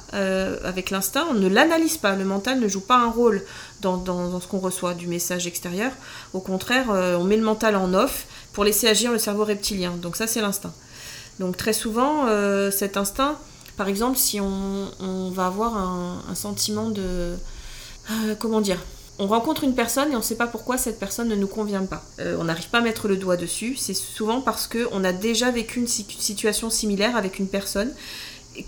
avec 0.65 0.91
l'instinct, 0.91 1.27
on 1.31 1.35
ne 1.35 1.49
l'analyse 1.49 1.99
pas, 1.99 2.17
le 2.17 2.25
mental 2.25 2.59
ne 2.59 2.69
joue 2.69 2.81
pas 2.81 2.97
un 2.97 3.11
rôle 3.11 3.43
dans, 3.81 4.41
ce 4.41 4.47
qu'on 4.47 4.59
reçoit 4.59 4.95
du 4.95 5.07
message 5.07 5.47
extérieur. 5.47 5.93
Au 6.33 6.41
contraire, 6.41 6.87
on 6.91 7.25
met 7.25 7.37
le 7.37 7.45
mental 7.45 7.77
en 7.77 7.93
off 7.95 8.27
pour 8.53 8.65
laisser 8.65 8.89
agir 8.89 9.13
le 9.13 9.19
cerveau 9.19 9.45
reptilien. 9.45 9.93
Donc 10.01 10.17
ça, 10.17 10.27
c'est 10.27 10.41
l'instinct. 10.41 10.73
Donc 11.39 11.57
très 11.57 11.73
souvent, 11.73 12.27
cet 12.71 12.97
instinct, 12.97 13.39
par 13.77 13.89
exemple, 13.89 14.19
si 14.19 14.41
on, 14.41 15.31
va 15.31 15.47
avoir 15.47 15.77
un, 15.77 16.35
sentiment 16.35 16.91
de... 16.91 17.37
Euh, 18.11 18.35
comment 18.39 18.61
dire 18.61 18.79
on 19.23 19.29
rencontre 19.29 19.63
une 19.63 19.77
personne 19.77 20.11
et 20.11 20.17
on 20.17 20.19
ne 20.19 20.25
sait 20.25 20.35
pas 20.35 20.49
pourquoi 20.49 20.77
cette 20.77 20.99
personne 20.99 21.29
ne 21.29 21.37
nous 21.37 21.47
convient 21.47 21.85
pas. 21.85 22.05
Euh, 22.19 22.37
on 22.41 22.45
n'arrive 22.45 22.69
pas 22.71 22.79
à 22.79 22.81
mettre 22.81 23.07
le 23.07 23.17
doigt 23.17 23.37
dessus. 23.37 23.77
C'est 23.77 23.95
souvent 23.95 24.41
parce 24.41 24.67
qu'on 24.67 25.05
a 25.05 25.13
déjà 25.13 25.53
vécu 25.53 25.79
une 25.79 25.87
situation 25.87 26.71
similaire 26.71 27.15
avec 27.15 27.39
une 27.39 27.47
personne 27.47 27.93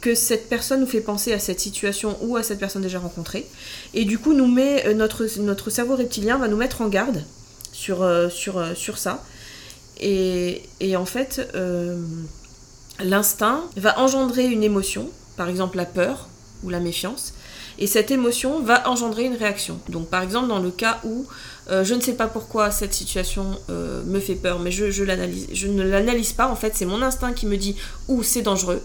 que 0.01 0.15
cette 0.15 0.49
personne 0.49 0.81
nous 0.81 0.87
fait 0.87 1.01
penser 1.01 1.33
à 1.33 1.41
cette 1.41 1.59
situation 1.59 2.17
ou 2.23 2.37
à 2.37 2.45
cette 2.45 2.61
personne 2.61 2.83
déjà 2.83 3.01
rencontrée. 3.01 3.49
Et 3.95 4.05
du 4.05 4.17
coup, 4.17 4.33
nous 4.33 4.47
met, 4.47 4.87
euh, 4.87 4.95
notre, 4.95 5.71
cerveau 5.71 5.97
reptilien 5.97 6.39
va 6.39 6.47
nous 6.47 6.57
mettre 6.57 6.83
en 6.83 6.89
garde 6.89 7.25
sur, 7.73 8.09
sur 8.31 8.99
ça. 8.99 9.25
Et 9.99 10.63
en 10.97 11.05
fait, 11.05 11.53
l'instinct 13.01 13.65
va 13.77 13.99
engendrer 13.99 14.47
une 14.47 14.63
émotion, 14.63 15.11
par 15.37 15.49
exemple 15.49 15.77
la 15.77 15.85
peur 15.85 16.29
ou 16.63 16.71
la 16.71 16.79
méfiance, 16.79 17.35
et 17.79 17.87
cette 17.87 18.11
émotion 18.11 18.63
va 18.63 18.89
engendrer 18.89 19.25
une 19.25 19.37
réaction. 19.37 19.79
Donc 19.89 20.09
par 20.09 20.23
exemple 20.23 20.49
dans 20.49 20.59
le 20.59 20.71
cas 20.71 21.01
où 21.05 21.27
euh, 21.71 21.85
je 21.85 21.95
ne 21.95 22.01
sais 22.01 22.15
pas 22.15 22.27
pourquoi 22.27 22.71
cette 22.71 22.95
situation 22.95 23.59
euh, 23.71 24.03
me 24.05 24.21
fait 24.21 24.35
peur, 24.35 24.59
mais 24.59 24.71
je, 24.71 24.91
je, 24.91 25.03
ne 25.05 25.83
l'analyse 25.83 26.33
pas, 26.33 26.49
en 26.49 26.57
fait 26.57 26.77
c'est 26.77 26.85
mon 26.85 27.03
instinct 27.03 27.33
qui 27.33 27.47
me 27.47 27.57
dit 27.57 27.77
où 28.09 28.23
c'est 28.23 28.43
dangereux, 28.43 28.83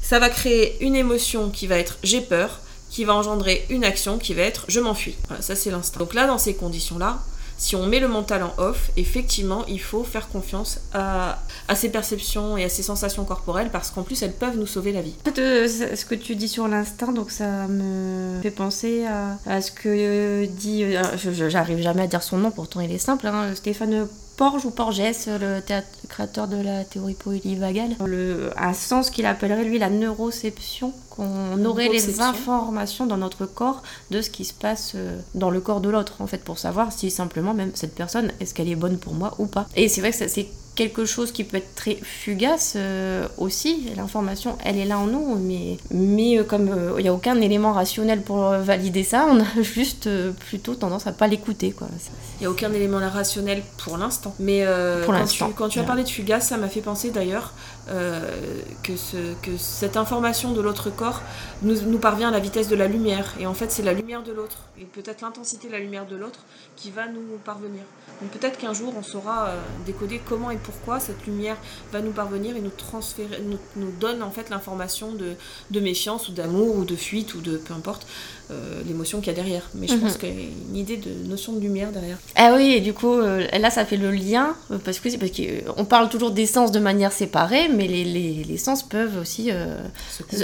ça 0.00 0.18
va 0.18 0.28
créer 0.28 0.76
une 0.84 0.96
émotion 0.96 1.50
qui 1.50 1.66
va 1.66 1.78
être 1.78 1.98
j'ai 2.02 2.20
peur, 2.20 2.60
qui 2.90 3.04
va 3.04 3.14
engendrer 3.14 3.64
une 3.70 3.84
action 3.84 4.18
qui 4.18 4.34
va 4.34 4.42
être 4.42 4.64
je 4.68 4.80
m'enfuis. 4.80 5.16
Voilà, 5.28 5.42
ça 5.42 5.56
c'est 5.56 5.70
l'instinct. 5.70 5.98
Donc 5.98 6.14
là 6.14 6.26
dans 6.26 6.38
ces 6.38 6.54
conditions-là, 6.54 7.20
si 7.56 7.76
on 7.76 7.86
met 7.86 8.00
le 8.00 8.08
mental 8.08 8.42
en 8.42 8.52
off, 8.58 8.90
effectivement, 8.96 9.64
il 9.66 9.80
faut 9.80 10.04
faire 10.04 10.28
confiance 10.28 10.80
à, 10.92 11.38
ses 11.74 11.90
perceptions 11.90 12.56
et 12.56 12.64
à 12.64 12.68
ses 12.68 12.82
sensations 12.82 13.24
corporelles 13.24 13.70
parce 13.70 13.90
qu'en 13.90 14.02
plus, 14.02 14.22
elles 14.22 14.32
peuvent 14.32 14.56
nous 14.56 14.66
sauver 14.66 14.92
la 14.92 15.02
vie. 15.02 15.14
Euh, 15.38 15.68
ce 15.68 16.04
que 16.04 16.14
tu 16.14 16.36
dis 16.36 16.48
sur 16.48 16.68
l'instinct, 16.68 17.12
donc 17.12 17.30
ça 17.30 17.66
me 17.68 18.40
fait 18.42 18.50
penser 18.50 19.04
à, 19.46 19.60
ce 19.60 19.70
que 19.70 20.44
dit, 20.46 20.84
euh, 20.84 21.02
j'arrive 21.48 21.80
jamais 21.80 22.02
à 22.02 22.06
dire 22.06 22.22
son 22.22 22.38
nom, 22.38 22.50
pourtant 22.50 22.80
il 22.80 22.92
est 22.92 22.98
simple, 22.98 23.26
hein, 23.26 23.54
Stéphane 23.54 24.06
Porges 24.36 24.64
ou 24.64 24.70
Porges, 24.70 24.98
le 24.98 25.60
créateur 26.08 26.48
de 26.48 26.56
la 26.56 26.84
théorie 26.84 27.14
polyvagale, 27.14 27.96
le, 28.04 28.50
un 28.56 28.72
sens 28.72 29.10
qu'il 29.10 29.26
appellerait 29.26 29.64
lui 29.64 29.78
la 29.78 29.90
neuroception, 29.90 30.92
qu'on 31.10 31.64
aurait 31.64 31.88
les 31.88 32.20
informations 32.20 33.06
dans 33.06 33.18
notre 33.18 33.46
corps 33.46 33.82
de 34.10 34.22
ce 34.22 34.30
qui 34.30 34.44
se 34.44 34.54
passe 34.54 34.92
euh, 34.94 35.18
dans 35.34 35.50
le 35.50 35.60
corps 35.60 35.80
de 35.80 35.90
l'autre, 35.90 36.14
en 36.20 36.26
fait, 36.26 36.42
pour 36.42 36.58
savoir 36.58 36.92
si 36.92 37.10
simplement 37.10 37.54
même 37.54 37.72
cette 37.74 37.94
personne, 37.94 38.32
est-ce 38.40 38.54
qu'elle 38.54 38.68
est 38.68 38.76
bonne 38.76 38.98
pour 38.98 39.14
moi 39.14 39.34
ou 39.38 39.46
pas. 39.46 39.66
Et 39.76 39.88
c'est 39.88 40.00
vrai 40.00 40.10
que 40.10 40.16
c'est 40.16 40.48
quelque 40.74 41.04
chose 41.04 41.32
qui 41.32 41.44
peut 41.44 41.58
être 41.58 41.74
très 41.74 41.96
fugace 41.96 42.74
euh, 42.76 43.28
aussi. 43.38 43.90
L'information, 43.96 44.56
elle 44.64 44.78
est 44.78 44.84
là 44.84 44.98
en 44.98 45.06
nous, 45.06 45.36
mais, 45.36 45.76
mais 45.90 46.38
euh, 46.38 46.44
comme 46.44 46.94
il 46.98 47.02
n'y 47.02 47.08
a 47.08 47.14
aucun 47.14 47.40
élément 47.40 47.72
rationnel 47.72 48.22
pour 48.22 48.50
valider 48.50 49.02
ça, 49.02 49.26
on 49.30 49.40
a 49.40 49.44
juste 49.62 50.08
plutôt 50.48 50.74
tendance 50.74 51.06
à 51.06 51.12
pas 51.12 51.26
l'écouter. 51.26 51.74
Il 51.80 52.40
n'y 52.40 52.46
a 52.46 52.50
aucun 52.50 52.72
élément 52.72 52.98
rationnel 52.98 53.62
pour 53.78 53.96
l'instant. 53.98 54.34
Mais 54.38 54.66
quand, 55.06 55.24
tu, 55.26 55.44
quand 55.56 55.68
tu 55.68 55.78
as 55.78 55.84
parlé 55.84 56.04
de 56.04 56.08
fugace, 56.08 56.48
ça 56.48 56.56
m'a 56.56 56.68
fait 56.68 56.80
penser 56.80 57.10
d'ailleurs 57.10 57.52
que, 57.86 58.96
ce, 58.96 59.34
que 59.42 59.56
cette 59.56 59.96
information 59.96 60.52
de 60.52 60.60
l'autre 60.60 60.90
corps 60.90 61.20
nous, 61.62 61.98
parvient 61.98 62.28
à 62.28 62.30
la 62.30 62.40
vitesse 62.40 62.68
de 62.68 62.76
la 62.76 62.86
lumière. 62.86 63.34
Et 63.38 63.46
en 63.46 63.54
fait, 63.54 63.70
c'est 63.70 63.82
la 63.82 63.92
lumière 63.92 64.22
de 64.22 64.32
l'autre, 64.32 64.58
et 64.80 64.84
peut-être 64.84 65.22
l'intensité 65.22 65.68
de 65.68 65.72
la 65.72 65.78
lumière 65.78 66.06
de 66.06 66.16
l'autre, 66.16 66.40
qui 66.76 66.90
va 66.90 67.06
nous 67.06 67.38
parvenir. 67.44 67.82
Donc 68.20 68.30
peut-être 68.30 68.58
qu'un 68.58 68.72
jour, 68.72 68.94
on 68.96 69.02
saura 69.02 69.48
euh, 69.48 69.60
décoder 69.84 70.20
comment 70.24 70.50
et 70.50 70.56
pourquoi 70.56 71.00
cette 71.00 71.26
lumière 71.26 71.56
va 71.92 72.00
nous 72.00 72.12
parvenir 72.12 72.56
et 72.56 72.60
nous 72.60 72.70
transférer, 72.70 73.40
nous, 73.42 73.58
nous 73.76 73.90
donne 73.90 74.22
en 74.22 74.30
fait 74.30 74.48
l'information 74.50 75.12
de, 75.12 75.34
de, 75.70 75.80
méfiance 75.80 76.28
ou 76.28 76.32
d'amour 76.32 76.76
ou 76.76 76.84
de 76.84 76.96
fuite 76.96 77.34
ou 77.34 77.40
de 77.40 77.56
peu 77.56 77.74
importe 77.74 78.06
euh, 78.52 78.82
l'émotion 78.86 79.18
qu'il 79.18 79.28
y 79.28 79.30
a 79.30 79.34
derrière. 79.34 79.68
Mais 79.74 79.88
je 79.88 79.94
pense 79.94 80.14
mhm. 80.14 80.18
qu'il 80.18 80.28
y 80.28 80.32
a 80.32 80.44
une 80.70 80.76
idée 80.76 80.96
de 80.96 81.28
notion 81.28 81.52
de 81.52 81.60
lumière 81.60 81.90
derrière. 81.90 82.18
Ah 82.36 82.54
oui, 82.56 82.74
et 82.74 82.80
du 82.80 82.92
coup, 82.92 83.12
euh, 83.12 83.46
là, 83.58 83.70
ça 83.70 83.84
fait 83.84 83.96
le 83.96 84.10
lien, 84.10 84.54
parce 84.84 85.00
que 85.00 85.08
parce 85.16 85.32
qu'on 85.32 85.84
parle 85.84 86.08
toujours 86.08 86.30
des 86.30 86.46
sens 86.46 86.72
de 86.72 86.80
manière 86.80 87.12
séparée, 87.12 87.68
mais 87.68 87.86
les, 87.86 88.04
les, 88.04 88.44
les 88.44 88.56
sens 88.56 88.82
peuvent 88.82 89.18
aussi 89.20 89.50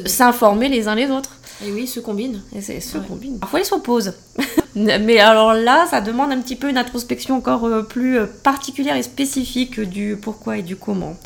s'informer 0.06 0.68
les 0.68 0.88
uns 0.88 0.94
les 0.94 1.10
autres. 1.10 1.38
Et 1.64 1.72
oui, 1.72 1.86
se 1.86 2.00
combinent. 2.00 2.40
Et 2.54 2.60
se 2.60 2.98
combinent. 2.98 3.38
Parfois, 3.38 3.60
ils 3.60 3.64
s'opposent. 3.64 4.14
Mais 4.74 5.18
alors 5.18 5.54
là, 5.54 5.86
ça 5.90 6.00
demande 6.00 6.30
un 6.30 6.40
petit 6.40 6.54
peu 6.54 6.68
une 6.68 6.78
introspection 6.78 7.36
encore 7.36 7.64
euh, 7.64 7.82
plus 7.82 8.18
euh, 8.18 8.26
particulière 8.26 8.96
et 8.96 9.02
spécifique 9.02 9.80
du 9.80 10.16
pourquoi 10.20 10.58
et 10.58 10.62
du 10.62 10.76
comment. 10.76 11.16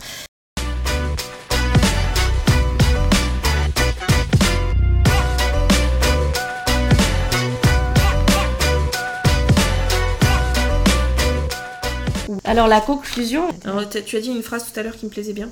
Alors 12.52 12.68
la 12.68 12.82
conclusion. 12.82 13.48
Alors, 13.64 13.88
tu 13.88 14.14
as 14.16 14.20
dit 14.20 14.28
une 14.28 14.42
phrase 14.42 14.66
tout 14.70 14.78
à 14.78 14.82
l'heure 14.82 14.94
qui 14.94 15.06
me 15.06 15.10
plaisait 15.10 15.32
bien. 15.32 15.48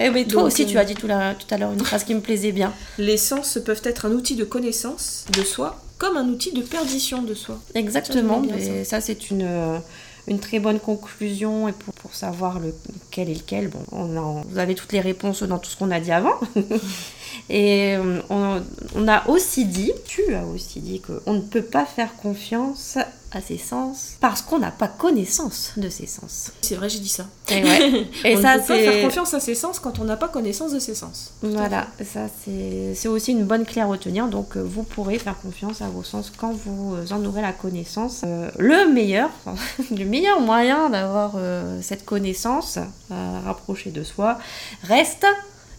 Eh 0.00 0.08
oui, 0.08 0.26
toi 0.26 0.42
aussi, 0.42 0.66
tu 0.66 0.76
euh, 0.76 0.80
as 0.80 0.84
dit 0.84 0.94
tout, 0.94 1.06
à 1.06 1.56
l'heure 1.56 1.72
une 1.72 1.84
phrase 1.84 2.02
qui 2.02 2.16
me 2.16 2.20
plaisait 2.20 2.50
bien. 2.50 2.72
Les 2.98 3.16
sens 3.16 3.60
peuvent 3.64 3.82
être 3.84 4.06
un 4.06 4.10
outil 4.10 4.34
de 4.34 4.42
connaissance 4.42 5.24
de 5.32 5.44
soi 5.44 5.80
comme 5.98 6.16
un 6.16 6.26
outil 6.26 6.50
de 6.52 6.62
perdition 6.62 7.22
de 7.22 7.32
soi. 7.34 7.60
Exactement, 7.76 8.42
et 8.58 8.82
ça, 8.82 9.00
c'est 9.00 9.30
une, 9.30 9.44
euh, 9.44 9.78
une 10.26 10.40
très 10.40 10.58
bonne 10.58 10.80
conclusion. 10.80 11.68
Et 11.68 11.72
pour, 11.72 11.94
pour 11.94 12.12
savoir 12.12 12.58
lequel 12.58 13.30
est 13.30 13.34
lequel, 13.34 13.68
bon, 13.68 13.84
on 13.92 14.16
a- 14.16 14.42
vous 14.48 14.58
avez 14.58 14.74
toutes 14.74 14.90
les 14.92 15.00
réponses 15.00 15.44
dans 15.44 15.58
tout 15.58 15.70
ce 15.70 15.76
qu'on 15.76 15.92
a 15.92 16.00
dit 16.00 16.10
avant. 16.10 16.34
et 17.48 17.96
euh, 17.96 18.20
on, 18.30 18.62
on 18.94 19.08
a 19.08 19.28
aussi 19.28 19.64
dit, 19.64 19.92
tu 20.06 20.34
as 20.34 20.44
aussi 20.44 20.80
dit 20.80 21.00
qu'on 21.00 21.34
ne 21.34 21.40
peut 21.40 21.62
pas 21.62 21.84
faire 21.84 22.16
confiance 22.16 22.98
à 23.34 23.40
ses 23.40 23.58
sens 23.58 24.16
parce 24.20 24.42
qu'on 24.42 24.58
n'a 24.58 24.70
pas 24.70 24.88
connaissance 24.88 25.72
de 25.76 25.88
ses 25.88 26.06
sens. 26.06 26.52
C'est 26.60 26.74
vrai, 26.74 26.88
j'ai 26.88 26.98
dit 26.98 27.08
ça. 27.08 27.26
Et, 27.48 27.62
ouais. 27.62 28.06
et 28.24 28.36
on 28.36 28.42
ça, 28.42 28.56
ne 28.56 28.60
peut 28.60 28.68
pas 28.68 28.78
faire 28.78 29.02
confiance 29.02 29.34
à 29.34 29.40
ses 29.40 29.54
sens 29.54 29.78
quand 29.78 29.98
on 29.98 30.04
n'a 30.04 30.16
pas 30.16 30.28
connaissance 30.28 30.72
de 30.72 30.78
ses 30.78 30.94
sens. 30.94 31.32
Voilà, 31.42 31.88
ça 32.04 32.26
c'est 32.44 33.08
aussi 33.08 33.32
une 33.32 33.44
bonne 33.44 33.64
clé 33.64 33.80
à 33.80 33.86
retenir. 33.86 34.28
Donc 34.28 34.56
euh, 34.56 34.62
vous 34.62 34.82
pourrez 34.82 35.18
faire 35.18 35.38
confiance 35.40 35.80
à 35.82 35.88
vos 35.88 36.02
sens 36.02 36.32
quand 36.36 36.52
vous 36.52 36.94
euh, 36.94 37.06
en 37.10 37.24
aurez 37.24 37.42
la 37.42 37.52
connaissance. 37.52 38.22
Euh, 38.24 38.50
le 38.58 38.92
meilleur, 38.92 39.30
le 39.90 40.04
meilleur 40.04 40.40
moyen 40.40 40.90
d'avoir 40.90 41.32
euh, 41.36 41.80
cette 41.82 42.04
connaissance 42.04 42.78
à 43.10 43.40
rapprocher 43.40 43.90
de 43.90 44.04
soi 44.04 44.38
reste 44.82 45.26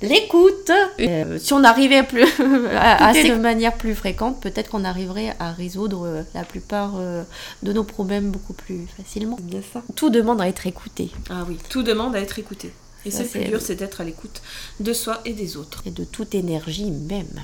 l'écoute. 0.01 0.71
Euh, 0.99 1.38
si 1.39 1.53
on 1.53 1.63
arrivait 1.63 2.03
plus 2.03 2.23
à, 2.77 3.08
à 3.08 3.13
de 3.13 3.36
manière 3.36 3.75
plus 3.77 3.95
fréquente, 3.95 4.41
peut-être 4.41 4.71
qu'on 4.71 4.84
arriverait 4.84 5.36
à 5.39 5.51
résoudre 5.51 6.06
euh, 6.06 6.23
la 6.34 6.43
plupart 6.43 6.93
euh, 6.97 7.23
de 7.63 7.73
nos 7.73 7.84
problèmes 7.84 8.29
beaucoup 8.32 8.53
plus 8.53 8.88
facilement. 8.97 9.38
Tout 9.95 10.10
demande 10.10 10.41
à 10.41 10.47
être 10.47 10.67
écouté 10.67 11.12
Ah 11.29 11.45
oui, 11.47 11.58
tout 11.69 11.84
demande 11.84 12.15
à 12.15 12.19
être 12.19 12.39
écouté. 12.39 12.71
Et 13.06 13.12
Ça, 13.12 13.23
c'est 13.25 13.43
dur, 13.45 13.60
c'est 13.62 13.75
d'être 13.75 13.99
à 13.99 14.06
l'écoute 14.06 14.41
de 14.79 14.93
soi 14.93 15.19
et 15.25 15.34
des 15.34 15.58
autres. 15.58 15.82
et 15.86 15.91
de 15.91 16.06
toute 16.06 16.36
énergie 16.36 16.89
même. 16.89 17.41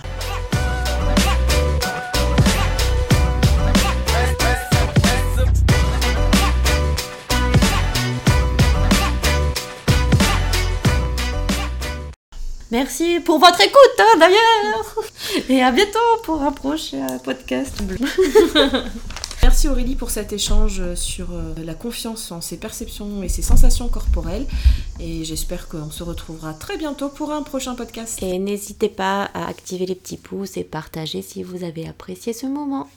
Merci 12.72 13.20
pour 13.20 13.40
votre 13.40 13.60
écoute 13.62 14.00
hein, 14.00 14.20
d'ailleurs 14.20 14.96
Et 15.50 15.62
à 15.62 15.72
bientôt 15.72 15.98
pour 16.24 16.42
un 16.44 16.52
prochain 16.52 17.18
podcast. 17.24 17.82
Merci 19.42 19.68
Aurélie 19.68 19.96
pour 19.96 20.12
cet 20.12 20.34
échange 20.34 20.94
sur 20.94 21.32
euh, 21.32 21.54
la 21.64 21.74
confiance 21.74 22.32
en 22.32 22.42
ses 22.42 22.58
perceptions 22.58 23.24
et 23.24 23.30
ses 23.30 23.42
sensations 23.42 23.88
corporelles. 23.88 24.46
Et 25.00 25.24
j'espère 25.24 25.68
qu'on 25.68 25.90
se 25.90 26.04
retrouvera 26.04 26.54
très 26.54 26.78
bientôt 26.78 27.10
pour 27.10 27.32
un 27.32 27.42
prochain 27.42 27.74
podcast. 27.74 28.22
Et 28.22 28.38
n'hésitez 28.38 28.90
pas 28.90 29.24
à 29.34 29.48
activer 29.48 29.86
les 29.88 29.96
petits 29.96 30.18
pouces 30.18 30.58
et 30.58 30.64
partager 30.64 31.22
si 31.22 31.42
vous 31.42 31.64
avez 31.64 31.88
apprécié 31.88 32.34
ce 32.34 32.46
moment. 32.46 32.88